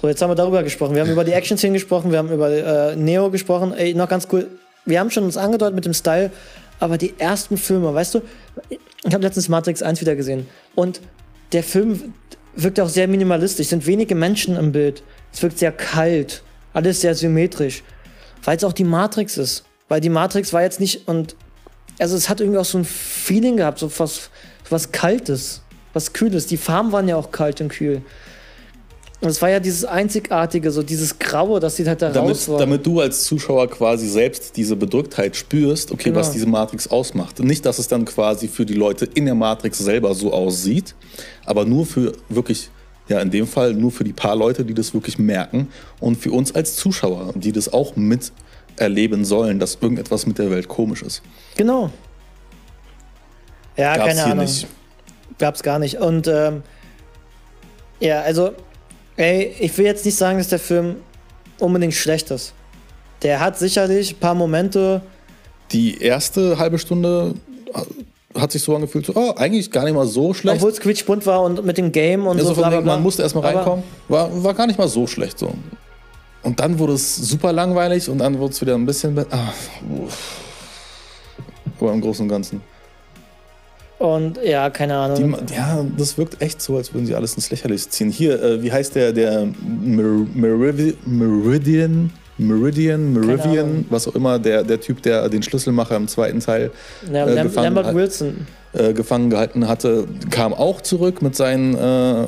So, 0.00 0.08
jetzt 0.08 0.20
haben 0.22 0.30
wir 0.30 0.34
darüber 0.34 0.62
gesprochen. 0.62 0.94
Wir 0.94 1.02
haben 1.02 1.10
über 1.12 1.24
die 1.24 1.32
Action-Szenen 1.32 1.74
gesprochen, 1.74 2.10
wir 2.10 2.18
haben 2.18 2.32
über 2.32 2.50
äh, 2.50 2.96
Neo 2.96 3.30
gesprochen. 3.30 3.72
Ey, 3.74 3.94
noch 3.94 4.08
ganz 4.08 4.26
cool. 4.32 4.48
Wir 4.84 4.98
haben 4.98 5.10
schon 5.10 5.24
uns 5.24 5.36
angedeutet 5.36 5.74
mit 5.76 5.84
dem 5.84 5.94
Style, 5.94 6.32
aber 6.80 6.98
die 6.98 7.14
ersten 7.18 7.56
Filme, 7.56 7.94
weißt 7.94 8.14
du, 8.16 8.22
ich 9.04 9.12
habe 9.14 9.22
letztens 9.22 9.48
Matrix 9.48 9.82
1 9.82 10.00
wieder 10.00 10.16
gesehen 10.16 10.48
und 10.74 11.00
der 11.52 11.62
Film 11.62 12.14
wirkt 12.56 12.80
auch 12.80 12.88
sehr 12.88 13.06
minimalistisch. 13.06 13.66
Es 13.66 13.70
sind 13.70 13.86
wenige 13.86 14.14
Menschen 14.14 14.56
im 14.56 14.72
Bild. 14.72 15.02
Es 15.32 15.42
wirkt 15.42 15.58
sehr 15.58 15.70
kalt, 15.72 16.42
alles 16.72 17.00
sehr 17.00 17.14
symmetrisch, 17.14 17.82
weil 18.44 18.56
es 18.56 18.64
auch 18.64 18.72
die 18.72 18.84
Matrix 18.84 19.36
ist. 19.38 19.64
Weil 19.92 20.00
die 20.00 20.08
Matrix 20.08 20.54
war 20.54 20.62
jetzt 20.62 20.80
nicht 20.80 21.06
und 21.06 21.36
also 21.98 22.16
es 22.16 22.30
hat 22.30 22.40
irgendwie 22.40 22.58
auch 22.58 22.64
so 22.64 22.78
ein 22.78 22.84
Feeling 22.86 23.58
gehabt, 23.58 23.78
so 23.78 23.92
was, 23.98 24.30
was 24.70 24.90
Kaltes, 24.90 25.60
was 25.92 26.14
Kühles. 26.14 26.46
Die 26.46 26.56
Farben 26.56 26.92
waren 26.92 27.08
ja 27.08 27.16
auch 27.16 27.30
kalt 27.30 27.60
und 27.60 27.68
kühl. 27.68 28.00
Und 29.20 29.28
es 29.28 29.42
war 29.42 29.50
ja 29.50 29.60
dieses 29.60 29.84
Einzigartige, 29.84 30.70
so 30.70 30.82
dieses 30.82 31.18
Graue, 31.18 31.60
das 31.60 31.76
sieht 31.76 31.88
halt 31.88 32.00
da 32.00 32.08
damit, 32.08 32.30
raus 32.30 32.48
war. 32.48 32.58
damit 32.58 32.86
du 32.86 33.00
als 33.00 33.24
Zuschauer 33.24 33.68
quasi 33.68 34.08
selbst 34.08 34.56
diese 34.56 34.76
Bedrücktheit 34.76 35.36
spürst, 35.36 35.92
okay, 35.92 36.04
Genau. 36.04 36.20
was 36.20 36.30
diese 36.32 36.46
Matrix 36.46 36.86
ausmacht. 36.86 37.40
Nicht, 37.40 37.66
dass 37.66 37.78
es 37.78 37.86
dann 37.86 38.06
quasi 38.06 38.48
für 38.48 38.64
die 38.64 38.72
Leute 38.72 39.04
in 39.04 39.26
der 39.26 39.34
Matrix 39.34 39.76
selber 39.76 40.14
so 40.14 40.32
aussieht, 40.32 40.94
aber 41.44 41.66
nur 41.66 41.84
für 41.84 42.12
wirklich, 42.30 42.70
ja, 43.08 43.20
in 43.20 43.30
dem 43.30 43.46
Fall 43.46 43.74
nur 43.74 43.90
für 43.90 44.04
die 44.04 44.14
paar 44.14 44.36
Leute, 44.36 44.64
die 44.64 44.72
das 44.72 44.94
wirklich 44.94 45.18
merken 45.18 45.68
und 46.00 46.16
für 46.16 46.32
uns 46.32 46.54
als 46.54 46.76
Zuschauer, 46.76 47.34
die 47.36 47.52
das 47.52 47.70
auch 47.70 47.94
mit 47.94 48.32
erleben 48.76 49.24
sollen, 49.24 49.58
dass 49.58 49.78
irgendetwas 49.80 50.26
mit 50.26 50.38
der 50.38 50.50
Welt 50.50 50.68
komisch 50.68 51.02
ist. 51.02 51.22
Genau. 51.56 51.90
Ja, 53.76 53.96
Gab's 53.96 54.08
keine 54.08 54.22
hier 54.24 54.32
Ahnung. 54.32 54.44
nicht. 54.44 54.66
Gab's 55.38 55.62
gar 55.62 55.78
nicht. 55.78 55.96
Und 55.98 56.28
ähm, 56.28 56.62
ja, 58.00 58.20
also, 58.22 58.52
ey, 59.16 59.54
ich 59.58 59.76
will 59.78 59.86
jetzt 59.86 60.04
nicht 60.04 60.16
sagen, 60.16 60.38
dass 60.38 60.48
der 60.48 60.58
Film 60.58 60.96
unbedingt 61.58 61.94
schlecht 61.94 62.30
ist. 62.30 62.52
Der 63.22 63.40
hat 63.40 63.58
sicherlich 63.58 64.12
ein 64.14 64.18
paar 64.18 64.34
Momente, 64.34 65.00
Die 65.70 66.02
erste 66.02 66.58
halbe 66.58 66.78
Stunde 66.78 67.34
hat 68.36 68.50
sich 68.52 68.62
so 68.62 68.74
angefühlt, 68.74 69.06
so, 69.06 69.12
oh, 69.14 69.32
eigentlich 69.36 69.70
gar 69.70 69.84
nicht 69.84 69.94
mal 69.94 70.06
so 70.06 70.34
schlecht. 70.34 70.56
obwohl 70.56 70.70
es 70.70 70.80
quietschbunt 70.80 71.24
war 71.26 71.42
und 71.42 71.64
mit 71.64 71.78
dem 71.78 71.92
Game 71.92 72.26
und 72.26 72.36
Ja, 72.38 72.42
so 72.44 72.50
so 72.50 72.60
bla 72.60 72.68
bla 72.70 72.80
bla. 72.80 72.94
man 72.94 73.02
musste 73.02 73.22
erstmal 73.22 73.44
reinkommen. 73.54 73.84
War, 74.08 74.42
war 74.42 74.54
gar 74.54 74.66
nicht 74.66 74.78
mal 74.78 74.88
so 74.88 75.06
schlecht 75.06 75.38
so. 75.38 75.52
Und 76.42 76.60
dann 76.60 76.78
wurde 76.78 76.94
es 76.94 77.16
super 77.16 77.52
langweilig 77.52 78.08
und 78.08 78.18
dann 78.18 78.38
wurde 78.38 78.52
es 78.52 78.60
wieder 78.60 78.74
ein 78.74 78.86
bisschen. 78.86 79.16
uff. 79.18 80.38
Aber 81.80 81.92
im 81.92 82.00
Großen 82.00 82.22
und 82.24 82.28
Ganzen. 82.28 82.60
Und 83.98 84.38
ja, 84.44 84.68
keine 84.70 84.96
Ahnung. 84.96 85.36
Die, 85.48 85.54
ja, 85.54 85.84
das 85.96 86.18
wirkt 86.18 86.40
echt 86.42 86.60
so, 86.60 86.76
als 86.76 86.92
würden 86.92 87.06
sie 87.06 87.14
alles 87.14 87.34
ins 87.34 87.50
Lächerliche 87.50 87.88
ziehen. 87.88 88.10
Hier, 88.10 88.42
äh, 88.42 88.62
wie 88.62 88.72
heißt 88.72 88.94
der, 88.96 89.12
der 89.12 89.46
Mer 89.80 90.04
Merivi- 90.34 90.94
Meridian, 91.06 92.10
Meridian, 92.38 93.12
Meridian, 93.12 93.58
Ahnung. 93.68 93.84
was 93.90 94.08
auch 94.08 94.14
immer, 94.16 94.38
der, 94.40 94.64
der 94.64 94.80
Typ, 94.80 95.02
der 95.02 95.28
den 95.28 95.42
Schlüsselmacher 95.42 95.94
im 95.96 96.08
zweiten 96.08 96.40
Teil 96.40 96.70
ja, 97.12 97.26
äh, 97.28 97.42
gefangen 97.42 97.74
Lambert 97.74 97.94
Wilson. 97.94 98.46
äh, 98.72 98.92
gefangen 98.92 99.30
gehalten 99.30 99.68
hatte, 99.68 100.08
kam 100.30 100.52
auch 100.52 100.80
zurück 100.80 101.22
mit 101.22 101.36
seinen, 101.36 101.76
äh, 101.76 102.22
äh, 102.22 102.26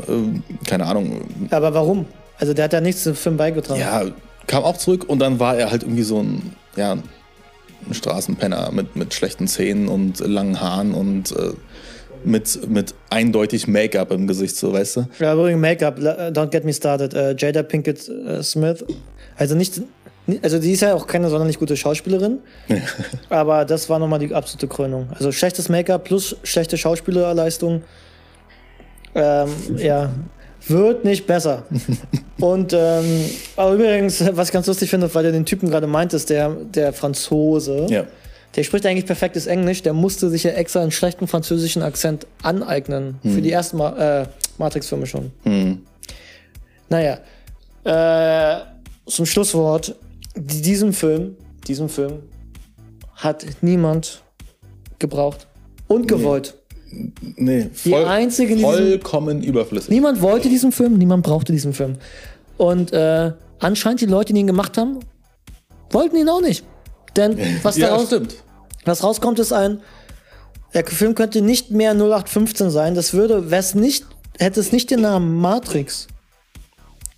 keine 0.69 0.87
Ahnung, 0.87 1.23
Aber 1.51 1.75
warum? 1.75 2.07
Also 2.39 2.53
der 2.55 2.65
hat 2.65 2.73
ja 2.73 2.81
nichts 2.81 3.03
zum 3.05 3.15
Film 3.15 3.37
beigetragen. 3.37 3.81
ja, 3.81 4.03
kam 4.47 4.65
auch 4.65 4.77
zurück 4.77 5.05
und 5.09 5.19
dann 5.21 5.39
war 5.41 5.57
er 5.57 5.71
halt 5.71 5.83
irgendwie 5.85 6.03
so 6.03 6.21
ein, 6.21 6.55
ja, 6.77 6.93
ein 6.93 7.95
Straßenpenner 7.95 8.71
mit, 8.73 8.97
mit 8.97 9.15
schlechten 9.15 9.47
Zähnen 9.47 9.89
und 9.89 10.21
langen 10.21 10.61
Haaren 10.61 10.95
und 10.95 11.33
äh, 11.33 11.53
mit, 12.25 12.69
mit 12.69 12.95
eindeutig 13.11 13.69
Make-up 13.69 14.11
im 14.11 14.27
Gesicht, 14.27 14.57
so 14.57 14.73
weißt 14.73 14.97
du? 14.97 15.07
Ja, 15.19 15.35
übrigens 15.35 15.61
Make-up, 15.61 15.99
don't 15.99 16.49
get 16.49 16.65
me 16.65 16.73
started. 16.73 17.13
Äh, 17.15 17.35
Jada 17.39 17.63
Pinkett 17.63 18.09
äh, 18.09 18.43
Smith, 18.43 18.83
also 19.37 19.55
nicht, 19.55 19.83
ni- 20.27 20.41
also 20.43 20.59
die 20.59 20.73
ist 20.73 20.81
ja 20.81 20.95
auch 20.95 21.07
keine 21.07 21.29
sonderlich 21.29 21.59
gute 21.59 21.77
Schauspielerin, 21.77 22.39
aber 23.29 23.65
das 23.67 23.89
war 23.91 23.99
nochmal 23.99 24.19
die 24.21 24.35
absolute 24.35 24.67
Krönung. 24.69 25.09
Also 25.15 25.31
schlechtes 25.33 25.69
Make-up 25.69 26.05
plus 26.05 26.37
schlechte 26.45 26.79
Schauspielerleistung, 26.79 27.83
ähm, 29.15 29.49
ja, 29.77 30.11
wird 30.67 31.05
nicht 31.05 31.27
besser. 31.27 31.65
Und 32.41 32.73
ähm, 32.73 33.25
aber 33.57 33.75
übrigens, 33.75 34.23
was 34.37 34.49
ich 34.49 34.53
ganz 34.53 34.67
lustig 34.67 34.91
finde, 34.91 35.13
weil 35.15 35.23
du 35.25 35.33
den 35.33 35.45
Typen 35.47 35.71
gerade 35.71 35.87
meintest, 35.87 36.31
der, 36.31 36.51
der 36.51 36.93
Franzose, 36.93 37.87
Ja. 37.89 38.05
der 38.57 38.65
spricht 38.65 38.85
eigentlich 38.87 39.07
perfektes 39.07 39.47
Englisch, 39.47 39.83
der 39.83 39.93
musste 39.93 40.29
sich 40.31 40.43
ja 40.43 40.51
extra 40.53 40.81
einen 40.83 40.91
schlechten 40.91 41.29
französischen 41.29 41.83
Akzent 41.83 42.27
aneignen. 42.43 43.19
Für 43.23 43.41
die 43.41 43.53
ersten 43.53 43.77
Ma 43.77 44.23
äh, 44.23 44.27
Matrix-Filme 44.59 45.07
schon. 45.07 45.31
Hm. 45.45 45.83
Naja, 46.89 47.19
äh, 47.85 48.61
zum 49.07 49.27
Schlusswort. 49.27 49.95
Die- 50.37 50.63
Diesen 50.63 50.93
Film, 50.93 51.37
diesen 51.69 51.89
Film 51.89 52.15
hat 53.15 53.47
niemand 53.61 54.23
gebraucht 54.99 55.47
und 55.87 56.09
gewollt. 56.09 56.55
Nee, 56.57 56.64
Die 57.37 57.71
voll, 57.91 58.05
einzige 58.05 58.53
in 58.53 58.59
diesem, 58.59 58.73
vollkommen 58.73 59.43
überflüssig. 59.43 59.91
Niemand 59.91 60.21
wollte 60.21 60.49
diesen 60.49 60.73
Film, 60.73 60.99
niemand 60.99 61.25
brauchte 61.25 61.53
diesen 61.53 61.73
Film. 61.73 61.97
Und 62.57 62.93
äh, 62.93 63.33
anscheinend 63.59 64.01
die 64.01 64.07
Leute, 64.07 64.33
die 64.33 64.41
ihn 64.41 64.47
gemacht 64.47 64.79
haben, 64.79 65.01
wollten 65.91 66.17
ihn 66.17 66.29
auch 66.29 66.41
nicht. 66.41 66.65
Denn 67.17 67.39
was 67.63 67.77
ja, 67.77 67.89
daraus 67.89 68.07
stimmt. 68.07 68.37
Was 68.85 69.03
rauskommt, 69.03 69.39
ist 69.39 69.53
ein. 69.53 69.81
Der 70.75 70.85
Film 70.85 71.15
könnte 71.15 71.41
nicht 71.41 71.71
mehr 71.71 71.93
0815 71.93 72.71
sein. 72.71 72.95
Das 72.95 73.15
würde, 73.15 73.51
wär's 73.51 73.75
nicht, 73.75 74.05
hätte 74.39 74.61
es 74.61 74.73
nicht 74.73 74.91
den 74.91 75.01
Namen 75.01 75.37
Matrix, 75.41 76.09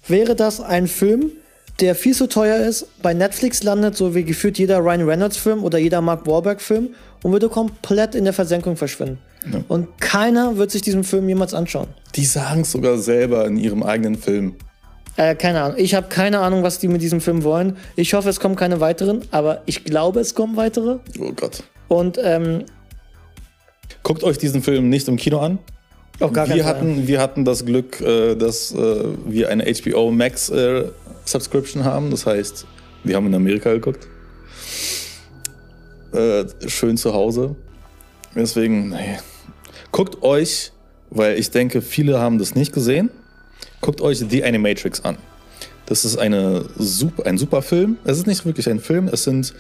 wäre 0.07 0.37
das 0.37 0.61
ein 0.61 0.87
Film, 0.87 1.33
der 1.81 1.95
viel 1.95 2.15
zu 2.15 2.29
teuer 2.29 2.59
ist, 2.59 2.87
bei 3.03 3.15
Netflix 3.15 3.63
landet, 3.63 3.97
so 3.97 4.15
wie 4.15 4.25
gefühlt 4.25 4.59
jeder 4.59 4.79
Ryan 4.79 5.03
Reynolds-Film 5.03 5.65
oder 5.65 5.79
jeder 5.79 6.01
Mark 6.01 6.27
Wahlberg-Film 6.27 6.95
und 7.23 7.33
würde 7.33 7.49
komplett 7.49 8.15
in 8.15 8.25
der 8.25 8.33
Versenkung 8.33 8.77
verschwinden. 8.77 9.19
Und 9.69 10.01
keiner 10.01 10.57
wird 10.57 10.71
sich 10.71 10.83
diesen 10.83 11.05
Film 11.05 11.29
jemals 11.29 11.55
anschauen. 11.55 11.89
Die 12.15 12.25
sagen 12.25 12.63
es 12.63 12.73
sogar 12.73 12.99
selber 12.99 13.47
in 13.47 13.57
ihrem 13.57 13.83
eigenen 13.83 14.17
Film. 14.17 14.57
Äh, 15.17 15.35
keine 15.35 15.63
Ahnung. 15.63 15.79
Ich 15.79 15.95
habe 15.95 16.09
keine 16.09 16.41
Ahnung, 16.41 16.63
was 16.63 16.79
die 16.79 16.89
mit 16.89 17.01
diesem 17.01 17.21
Film 17.21 17.43
wollen. 17.43 17.77
Ich 17.97 18.13
hoffe, 18.15 18.29
es 18.29 18.41
kommen 18.41 18.57
keine 18.57 18.81
weiteren, 18.81 19.23
aber 19.31 19.63
ich 19.67 19.85
glaube, 19.85 20.21
es 20.21 20.35
kommen 20.35 20.57
weitere. 20.57 20.99
Oh 21.19 21.33
Gott. 21.35 21.63
Und 21.89 22.19
ähm, 22.23 22.65
Guckt 24.03 24.25
euch 24.25 24.39
diesen 24.39 24.63
Film 24.63 24.89
nicht 24.89 25.09
im 25.09 25.17
Kino 25.17 25.39
an. 25.41 25.59
auf 26.21 26.33
gar 26.33 26.49
wir, 26.49 26.57
Fall. 26.57 26.65
hatten, 26.65 27.07
wir 27.09 27.21
hatten 27.21 27.45
das 27.45 27.65
Glück, 27.65 28.01
äh, 28.01 28.35
dass 28.35 28.73
äh, 28.73 29.05
wir 29.27 29.49
eine 29.49 29.65
HBO 29.65 30.11
Max 30.11 30.51
äh, 30.51 30.85
Subscription 31.25 31.85
haben. 31.85 32.11
Das 32.11 32.27
heißt, 32.27 32.67
wir 33.05 33.17
haben 33.17 33.27
in 33.27 33.35
Amerika 33.35 33.73
geguckt. 33.73 34.07
Schön 36.67 36.97
zu 36.97 37.13
Hause. 37.13 37.57
Deswegen, 38.35 38.89
nee. 38.89 39.19
Guckt 39.93 40.23
euch, 40.23 40.73
weil 41.11 41.39
ich 41.39 41.51
denke, 41.51 41.83
viele 41.83 42.19
haben 42.19 42.39
das 42.39 42.55
nicht 42.55 42.73
gesehen, 42.73 43.11
guckt 43.81 44.01
euch 44.01 44.25
The 44.29 44.45
Animatrix 44.45 45.01
an. 45.03 45.17
Das 45.87 46.05
ist 46.05 46.17
eine 46.17 46.65
super, 46.77 47.27
ein 47.27 47.39
super 47.39 47.63
Film. 47.63 47.97
Es 48.05 48.19
ist 48.19 48.27
nicht 48.27 48.45
wirklich 48.45 48.69
ein 48.69 48.81
Film, 48.81 49.09
es 49.09 49.25
sind, 49.25 49.55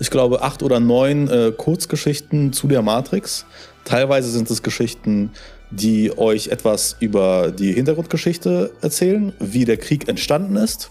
ich 0.00 0.10
glaube, 0.10 0.42
acht 0.42 0.62
oder 0.62 0.80
neun 0.80 1.28
äh, 1.28 1.52
Kurzgeschichten 1.56 2.52
zu 2.52 2.66
der 2.66 2.82
Matrix. 2.82 3.46
Teilweise 3.84 4.30
sind 4.30 4.50
es 4.50 4.62
Geschichten, 4.62 5.30
die 5.70 6.16
euch 6.16 6.48
etwas 6.48 6.96
über 7.00 7.52
die 7.52 7.72
Hintergrundgeschichte 7.72 8.72
erzählen, 8.80 9.32
wie 9.38 9.64
der 9.64 9.76
Krieg 9.76 10.08
entstanden 10.08 10.56
ist, 10.56 10.90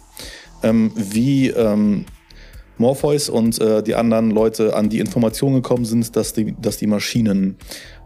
ähm, 0.64 0.92
wie 0.96 1.50
ähm, 1.50 2.06
Morpheus 2.78 3.30
und 3.30 3.60
äh, 3.60 3.82
die 3.84 3.96
anderen 3.96 4.32
Leute 4.32 4.76
an 4.76 4.90
die 4.90 5.00
Information 5.00 5.54
gekommen 5.54 5.86
sind, 5.86 6.16
dass 6.16 6.34
die, 6.34 6.56
dass 6.62 6.78
die 6.78 6.88
Maschinen 6.88 7.58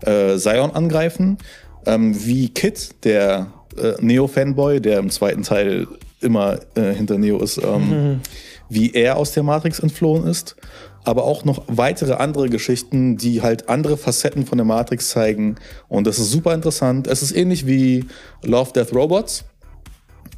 äh, 0.01 0.37
Zion 0.37 0.71
angreifen, 0.71 1.37
ähm, 1.85 2.15
wie 2.25 2.49
Kit, 2.49 3.03
der 3.03 3.51
äh, 3.77 3.93
Neo-Fanboy, 3.99 4.81
der 4.81 4.99
im 4.99 5.09
zweiten 5.09 5.43
Teil 5.43 5.87
immer 6.21 6.59
äh, 6.75 6.93
hinter 6.93 7.17
Neo 7.17 7.39
ist, 7.39 7.57
ähm, 7.57 8.21
wie 8.69 8.91
er 8.93 9.17
aus 9.17 9.31
der 9.31 9.43
Matrix 9.43 9.79
entflohen 9.79 10.25
ist, 10.27 10.55
aber 11.03 11.23
auch 11.23 11.45
noch 11.45 11.63
weitere 11.67 12.13
andere 12.13 12.49
Geschichten, 12.49 13.17
die 13.17 13.41
halt 13.41 13.69
andere 13.69 13.97
Facetten 13.97 14.45
von 14.45 14.57
der 14.57 14.65
Matrix 14.65 15.09
zeigen. 15.09 15.55
Und 15.87 16.05
das 16.05 16.19
ist 16.19 16.31
super 16.31 16.53
interessant. 16.53 17.07
Es 17.07 17.21
ist 17.21 17.31
ähnlich 17.31 17.65
wie 17.65 18.05
Love, 18.43 18.71
Death, 18.73 18.93
Robots. 18.93 19.45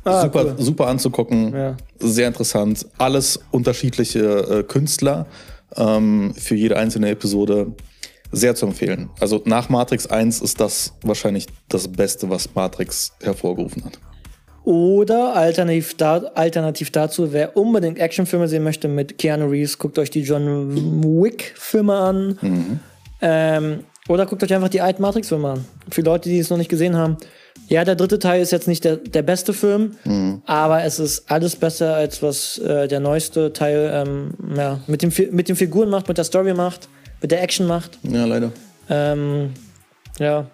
Ah, 0.04 0.22
super, 0.24 0.46
cool. 0.46 0.56
super 0.58 0.88
anzugucken. 0.88 1.54
Ja. 1.54 1.78
Sehr 2.00 2.28
interessant. 2.28 2.86
Alles 2.98 3.40
unterschiedliche 3.52 4.20
äh, 4.20 4.64
Künstler 4.64 5.26
ähm, 5.76 6.34
für 6.38 6.56
jede 6.56 6.78
einzelne 6.78 7.10
Episode. 7.10 7.68
Sehr 8.32 8.56
zu 8.56 8.66
empfehlen. 8.66 9.10
Also 9.20 9.42
nach 9.46 9.70
Matrix 9.70 10.08
1 10.08 10.42
ist 10.42 10.60
das 10.60 10.94
wahrscheinlich 11.04 11.46
das 11.70 11.88
Beste, 11.88 12.30
was 12.30 12.56
Matrix 12.56 13.14
hervorgerufen 13.22 13.86
hat. 13.86 14.00
Oder 14.64 15.36
alternativ, 15.36 15.96
da, 15.98 16.18
alternativ 16.34 16.90
dazu, 16.90 17.32
wer 17.34 17.56
unbedingt 17.56 18.00
Actionfilme 18.00 18.48
sehen 18.48 18.64
möchte 18.64 18.88
mit 18.88 19.18
Keanu 19.18 19.48
Reeves, 19.48 19.78
guckt 19.78 20.00
euch 20.00 20.10
die 20.10 20.22
John 20.22 20.74
Wick-Filme 21.22 21.94
an. 21.94 22.80
Ähm, 23.22 23.84
oder 24.08 24.26
guckt 24.26 24.42
euch 24.44 24.54
einfach 24.54 24.70
die 24.70 24.82
alten 24.82 25.02
Matrix-Filme 25.02 25.50
an. 25.50 25.66
Für 25.90 26.02
Leute, 26.02 26.30
die 26.30 26.40
es 26.40 26.50
noch 26.50 26.58
nicht 26.58 26.70
gesehen 26.70 26.96
haben. 26.96 27.18
Ja, 27.70 27.86
der 27.86 27.96
dritte 27.96 28.20
Teil 28.20 28.42
ist 28.42 28.52
jetzt 28.52 28.68
nicht 28.68 28.84
der, 28.84 28.98
der 28.98 29.22
beste 29.22 29.54
Film, 29.54 29.96
aber 30.46 30.84
es 30.84 31.00
ist 31.00 31.32
alles 31.32 31.56
besser, 31.56 31.96
als 31.96 32.22
was 32.22 32.58
äh, 32.60 32.88
der 32.88 33.00
neueste 33.00 33.54
Teil 33.54 33.90
ähm, 33.94 34.34
ja, 34.56 34.80
mit, 34.88 35.02
dem, 35.02 35.12
mit 35.32 35.50
den 35.50 35.56
Figuren 35.56 35.90
macht, 35.90 36.08
mit 36.08 36.18
der 36.18 36.26
Story 36.26 36.54
macht, 36.54 36.90
mit 37.22 37.32
der 37.32 37.42
Action 37.42 37.66
macht. 37.66 37.98
Ja, 38.04 38.26
leider. 38.26 38.52
Ähm, 38.90 39.52
ja, 40.20 40.48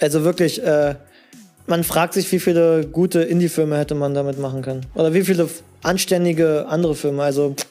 also 0.00 0.24
wirklich, 0.24 0.62
äh, 0.62 0.94
man 1.66 1.84
fragt 1.84 2.14
sich, 2.14 2.30
wie 2.32 2.40
viele 2.40 2.86
gute 2.86 3.22
Indie-Filme 3.22 3.76
hätte 3.78 3.94
man 3.94 4.14
damit 4.14 4.38
machen 4.38 4.62
können. 4.62 4.86
Oder 4.94 5.12
wie 5.14 5.22
viele 5.22 5.48
anständige 5.82 6.66
andere 6.68 6.94
Filme. 6.94 7.22
Also, 7.22 7.54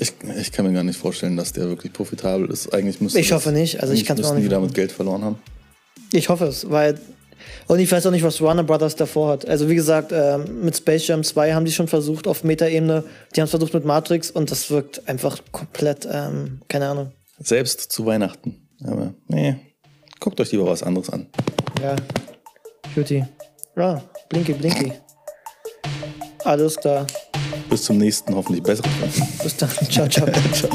Ich, 0.00 0.12
ich 0.40 0.50
kann 0.50 0.66
mir 0.66 0.72
gar 0.72 0.82
nicht 0.82 0.98
vorstellen, 0.98 1.36
dass 1.36 1.52
der 1.52 1.68
wirklich 1.68 1.92
profitabel 1.92 2.50
ist. 2.50 2.74
Eigentlich 2.74 3.00
müsste 3.00 3.20
Ich 3.20 3.32
hoffe 3.32 3.52
nicht. 3.52 3.80
Also 3.80 3.94
ich 3.94 4.04
kann's 4.04 4.20
mir 4.20 4.26
auch 4.26 4.34
nicht 4.34 4.46
die 4.46 4.48
damit 4.48 4.74
Geld 4.74 4.90
verloren 4.90 5.22
haben. 5.22 5.36
Ich 6.14 6.28
hoffe 6.28 6.46
es, 6.46 6.70
weil. 6.70 6.98
Und 7.66 7.78
ich 7.78 7.90
weiß 7.90 8.06
auch 8.06 8.10
nicht, 8.10 8.22
was 8.22 8.40
Warner 8.40 8.62
Brothers 8.62 8.96
davor 8.96 9.30
hat. 9.30 9.48
Also, 9.48 9.68
wie 9.68 9.74
gesagt, 9.74 10.12
ähm, 10.12 10.62
mit 10.62 10.76
Space 10.76 11.06
Jam 11.06 11.22
2 11.22 11.52
haben 11.52 11.64
die 11.64 11.72
schon 11.72 11.88
versucht 11.88 12.26
auf 12.26 12.44
Meta-Ebene. 12.44 13.04
Die 13.34 13.40
haben 13.40 13.44
es 13.44 13.50
versucht 13.50 13.74
mit 13.74 13.84
Matrix 13.84 14.30
und 14.30 14.50
das 14.50 14.70
wirkt 14.70 15.06
einfach 15.08 15.38
komplett, 15.52 16.08
ähm, 16.10 16.60
keine 16.68 16.88
Ahnung. 16.88 17.12
Selbst 17.38 17.92
zu 17.92 18.06
Weihnachten. 18.06 18.68
Aber 18.82 19.14
nee, 19.28 19.56
guckt 20.20 20.40
euch 20.40 20.52
lieber 20.52 20.66
was 20.66 20.82
anderes 20.82 21.10
an. 21.10 21.26
Ja. 21.82 21.96
Cutie. 22.94 23.24
Ja, 23.76 24.02
Blinky, 24.28 24.52
Blinky. 24.52 24.92
Alles 26.44 26.76
klar. 26.76 27.06
Bis 27.68 27.82
zum 27.82 27.98
nächsten, 27.98 28.34
hoffentlich 28.34 28.62
besseren. 28.62 28.90
Bis 29.42 29.56
dann. 29.56 29.70
Ciao, 29.90 30.08
ciao. 30.08 30.26
Ciao. 30.52 30.70